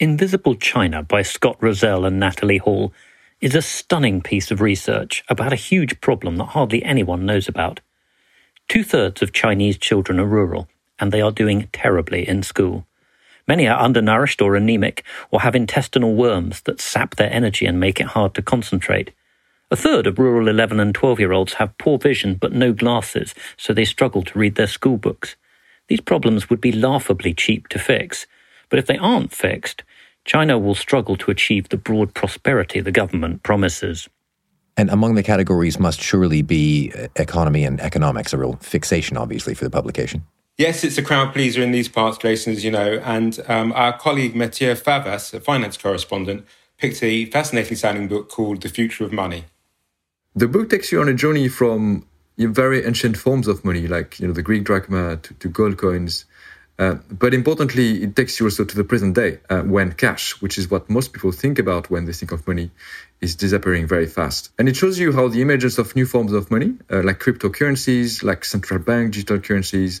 Invisible 0.00 0.54
China 0.54 1.02
by 1.02 1.20
Scott 1.20 1.58
Rozelle 1.60 2.06
and 2.06 2.18
Natalie 2.18 2.62
Hell 2.64 2.90
is 3.42 3.54
a 3.54 3.60
stunning 3.60 4.22
piece 4.22 4.50
of 4.50 4.62
research 4.62 5.22
about 5.28 5.52
a 5.52 5.56
huge 5.56 6.00
problem 6.00 6.36
that 6.36 6.56
hardly 6.56 6.82
anyone 6.82 7.26
knows 7.26 7.48
about. 7.48 7.80
Two 8.66 8.82
thirds 8.82 9.20
of 9.20 9.34
Chinese 9.34 9.76
children 9.76 10.18
are 10.18 10.24
rural, 10.24 10.68
and 10.98 11.12
they 11.12 11.20
are 11.20 11.30
doing 11.30 11.68
terribly 11.74 12.26
in 12.26 12.42
school. 12.42 12.86
Many 13.46 13.68
are 13.68 13.78
undernourished 13.78 14.40
or 14.40 14.56
anemic, 14.56 15.04
or 15.30 15.42
have 15.42 15.54
intestinal 15.54 16.14
worms 16.14 16.62
that 16.62 16.80
sap 16.80 17.16
their 17.16 17.30
energy 17.30 17.66
and 17.66 17.78
make 17.78 18.00
it 18.00 18.06
hard 18.06 18.32
to 18.36 18.42
concentrate. 18.42 19.10
A 19.70 19.76
third 19.76 20.06
of 20.06 20.18
rural 20.18 20.48
11 20.48 20.80
and 20.80 20.94
12 20.94 21.20
year 21.20 21.32
olds 21.32 21.52
have 21.54 21.76
poor 21.76 21.98
vision 21.98 22.36
but 22.36 22.54
no 22.54 22.72
glasses, 22.72 23.34
so 23.58 23.74
they 23.74 23.84
struggle 23.84 24.22
to 24.22 24.38
read 24.38 24.54
their 24.54 24.66
school 24.66 24.96
books. 24.96 25.36
These 25.88 26.00
problems 26.00 26.48
would 26.48 26.62
be 26.62 26.72
laughably 26.72 27.34
cheap 27.34 27.68
to 27.68 27.78
fix, 27.78 28.26
but 28.70 28.78
if 28.78 28.86
they 28.86 28.96
aren't 28.96 29.32
fixed, 29.32 29.84
China 30.24 30.58
will 30.58 30.74
struggle 30.74 31.16
to 31.16 31.30
achieve 31.30 31.68
the 31.68 31.76
broad 31.76 32.14
prosperity 32.14 32.80
the 32.80 32.92
government 32.92 33.42
promises. 33.42 34.08
And 34.76 34.88
among 34.88 35.14
the 35.14 35.22
categories 35.22 35.78
must 35.78 36.00
surely 36.00 36.40
be 36.42 36.92
uh, 36.96 37.08
economy 37.16 37.64
and 37.64 37.80
economics, 37.80 38.32
a 38.32 38.38
real 38.38 38.54
fixation, 38.62 39.16
obviously, 39.16 39.52
for 39.54 39.64
the 39.64 39.70
publication. 39.70 40.24
Yes, 40.56 40.84
it's 40.84 40.98
a 40.98 41.02
crowd 41.02 41.32
pleaser 41.32 41.62
in 41.62 41.72
these 41.72 41.88
parts, 41.88 42.18
Jason, 42.18 42.52
as 42.52 42.64
you 42.64 42.70
know. 42.70 43.00
And 43.04 43.38
um, 43.48 43.72
our 43.72 43.96
colleague 43.98 44.34
Mathieu 44.36 44.74
Favas, 44.74 45.34
a 45.34 45.40
finance 45.40 45.76
correspondent, 45.76 46.46
picked 46.78 47.02
a 47.02 47.26
fascinating 47.26 47.76
sounding 47.76 48.08
book 48.08 48.28
called 48.28 48.62
The 48.62 48.68
Future 48.68 49.04
of 49.04 49.12
Money. 49.12 49.44
The 50.34 50.48
book 50.48 50.70
takes 50.70 50.92
you 50.92 51.00
on 51.00 51.08
a 51.08 51.14
journey 51.14 51.48
from 51.48 52.06
your 52.36 52.50
very 52.50 52.84
ancient 52.86 53.16
forms 53.16 53.48
of 53.48 53.64
money, 53.64 53.86
like 53.86 54.20
you 54.20 54.26
know 54.26 54.32
the 54.32 54.42
Greek 54.42 54.64
drachma 54.64 55.16
to, 55.16 55.34
to 55.34 55.48
gold 55.48 55.76
coins, 55.76 56.24
uh, 56.80 56.94
but 57.10 57.34
importantly, 57.34 58.02
it 58.02 58.16
takes 58.16 58.40
you 58.40 58.46
also 58.46 58.64
to 58.64 58.74
the 58.74 58.84
present 58.84 59.14
day 59.14 59.38
uh, 59.50 59.60
when 59.60 59.92
cash, 59.92 60.40
which 60.40 60.56
is 60.56 60.70
what 60.70 60.88
most 60.88 61.12
people 61.12 61.30
think 61.30 61.58
about 61.58 61.90
when 61.90 62.06
they 62.06 62.12
think 62.12 62.32
of 62.32 62.46
money, 62.46 62.70
is 63.20 63.36
disappearing 63.36 63.86
very 63.86 64.06
fast. 64.06 64.50
And 64.58 64.66
it 64.66 64.76
shows 64.76 64.98
you 64.98 65.12
how 65.12 65.28
the 65.28 65.42
emergence 65.42 65.76
of 65.76 65.94
new 65.94 66.06
forms 66.06 66.32
of 66.32 66.50
money, 66.50 66.72
uh, 66.90 67.02
like 67.02 67.18
cryptocurrencies, 67.18 68.22
like 68.22 68.46
central 68.46 68.80
bank 68.80 69.12
digital 69.12 69.38
currencies, 69.38 70.00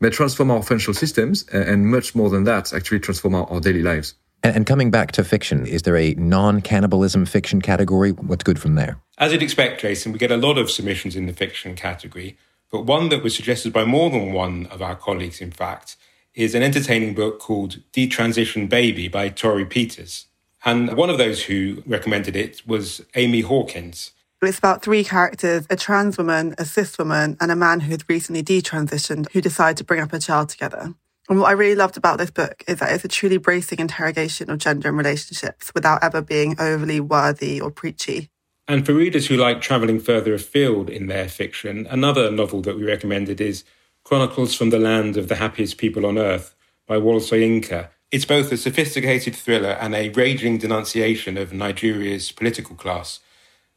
may 0.00 0.10
transform 0.10 0.50
our 0.50 0.60
financial 0.60 0.92
systems 0.92 1.44
uh, 1.54 1.58
and 1.58 1.86
much 1.86 2.16
more 2.16 2.30
than 2.30 2.42
that, 2.44 2.72
actually 2.72 2.98
transform 2.98 3.36
our, 3.36 3.48
our 3.48 3.60
daily 3.60 3.82
lives. 3.82 4.14
And, 4.42 4.56
and 4.56 4.66
coming 4.66 4.90
back 4.90 5.12
to 5.12 5.22
fiction, 5.22 5.66
is 5.66 5.82
there 5.82 5.96
a 5.96 6.14
non 6.14 6.62
cannibalism 6.62 7.26
fiction 7.26 7.62
category? 7.62 8.10
What's 8.10 8.42
good 8.42 8.58
from 8.58 8.74
there? 8.74 9.00
As 9.18 9.30
you'd 9.30 9.44
expect, 9.44 9.82
Jason, 9.82 10.10
we 10.10 10.18
get 10.18 10.32
a 10.32 10.36
lot 10.36 10.58
of 10.58 10.68
submissions 10.68 11.14
in 11.14 11.26
the 11.26 11.32
fiction 11.32 11.76
category, 11.76 12.36
but 12.72 12.86
one 12.86 13.08
that 13.10 13.22
was 13.22 13.36
suggested 13.36 13.72
by 13.72 13.84
more 13.84 14.10
than 14.10 14.32
one 14.32 14.66
of 14.66 14.82
our 14.82 14.96
colleagues, 14.96 15.40
in 15.40 15.52
fact, 15.52 15.94
is 16.38 16.54
an 16.54 16.62
entertaining 16.62 17.14
book 17.14 17.40
called 17.40 17.80
Detransition 17.92 18.68
Baby 18.68 19.08
by 19.08 19.28
Torrey 19.28 19.64
Peters. 19.64 20.26
And 20.64 20.96
one 20.96 21.10
of 21.10 21.18
those 21.18 21.42
who 21.42 21.82
recommended 21.84 22.36
it 22.36 22.62
was 22.64 23.04
Amy 23.16 23.40
Hawkins. 23.40 24.12
It's 24.40 24.56
about 24.56 24.80
three 24.80 25.02
characters 25.02 25.66
a 25.68 25.74
trans 25.74 26.16
woman, 26.16 26.54
a 26.56 26.64
cis 26.64 26.96
woman, 26.96 27.36
and 27.40 27.50
a 27.50 27.56
man 27.56 27.80
who 27.80 27.90
had 27.90 28.08
recently 28.08 28.44
detransitioned 28.44 29.28
who 29.32 29.40
decide 29.40 29.76
to 29.78 29.84
bring 29.84 30.00
up 30.00 30.12
a 30.12 30.20
child 30.20 30.48
together. 30.48 30.94
And 31.28 31.40
what 31.40 31.48
I 31.48 31.52
really 31.52 31.74
loved 31.74 31.96
about 31.96 32.18
this 32.18 32.30
book 32.30 32.62
is 32.68 32.78
that 32.78 32.92
it's 32.92 33.04
a 33.04 33.08
truly 33.08 33.38
bracing 33.38 33.80
interrogation 33.80 34.48
of 34.48 34.58
gender 34.58 34.88
and 34.88 34.96
relationships 34.96 35.72
without 35.74 36.04
ever 36.04 36.22
being 36.22 36.54
overly 36.60 37.00
worthy 37.00 37.60
or 37.60 37.72
preachy. 37.72 38.30
And 38.68 38.86
for 38.86 38.94
readers 38.94 39.26
who 39.26 39.36
like 39.36 39.60
travelling 39.60 39.98
further 39.98 40.34
afield 40.34 40.88
in 40.88 41.08
their 41.08 41.28
fiction, 41.28 41.88
another 41.90 42.30
novel 42.30 42.62
that 42.62 42.76
we 42.76 42.84
recommended 42.84 43.40
is 43.40 43.64
Chronicles 44.08 44.54
from 44.54 44.70
the 44.70 44.78
Land 44.78 45.18
of 45.18 45.28
the 45.28 45.34
Happiest 45.34 45.76
People 45.76 46.06
on 46.06 46.16
Earth 46.16 46.54
by 46.86 46.96
Wole 46.96 47.20
Soyinka. 47.20 47.90
It's 48.10 48.24
both 48.24 48.50
a 48.50 48.56
sophisticated 48.56 49.36
thriller 49.36 49.72
and 49.72 49.94
a 49.94 50.08
raging 50.08 50.56
denunciation 50.56 51.36
of 51.36 51.52
Nigeria's 51.52 52.32
political 52.32 52.74
class. 52.74 53.20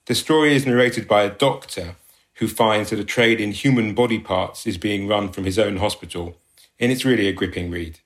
The 0.05 0.15
story 0.15 0.55
is 0.55 0.65
narrated 0.65 1.05
by 1.05 1.23
a 1.23 1.29
doctor 1.29 1.97
who 2.35 2.47
finds 2.47 2.91
that 2.91 2.99
a 3.01 3.03
trade 3.03 3.41
in 3.41 3.51
human 3.51 3.93
body 3.93 4.19
parts 4.19 4.65
is 4.65 4.77
being 4.77 5.05
run 5.05 5.33
from 5.33 5.43
his 5.43 5.59
own 5.59 5.75
hospital, 5.75 6.37
and 6.79 6.93
it's 6.93 7.03
really 7.03 7.27
a 7.27 7.33
gripping 7.33 7.69
read. 7.69 7.99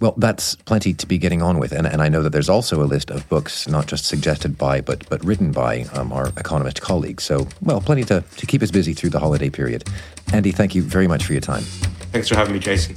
Well, 0.00 0.14
that's 0.18 0.54
plenty 0.54 0.92
to 0.92 1.06
be 1.06 1.16
getting 1.16 1.42
on 1.42 1.58
with. 1.58 1.72
And, 1.72 1.86
and 1.86 2.02
I 2.02 2.08
know 2.08 2.22
that 2.22 2.30
there's 2.30 2.50
also 2.50 2.82
a 2.82 2.84
list 2.84 3.10
of 3.10 3.26
books, 3.28 3.66
not 3.66 3.86
just 3.86 4.04
suggested 4.04 4.58
by, 4.58 4.82
but, 4.82 5.08
but 5.08 5.24
written 5.24 5.52
by 5.52 5.82
um, 5.94 6.12
our 6.12 6.28
economist 6.36 6.82
colleagues. 6.82 7.24
So, 7.24 7.48
well, 7.62 7.80
plenty 7.80 8.04
to, 8.04 8.22
to 8.36 8.46
keep 8.46 8.62
us 8.62 8.70
busy 8.70 8.92
through 8.92 9.10
the 9.10 9.20
holiday 9.20 9.48
period. 9.48 9.88
Andy, 10.32 10.52
thank 10.52 10.74
you 10.74 10.82
very 10.82 11.08
much 11.08 11.24
for 11.24 11.32
your 11.32 11.40
time. 11.40 11.62
Thanks 12.12 12.28
for 12.28 12.34
having 12.34 12.52
me, 12.52 12.58
Jason. 12.58 12.96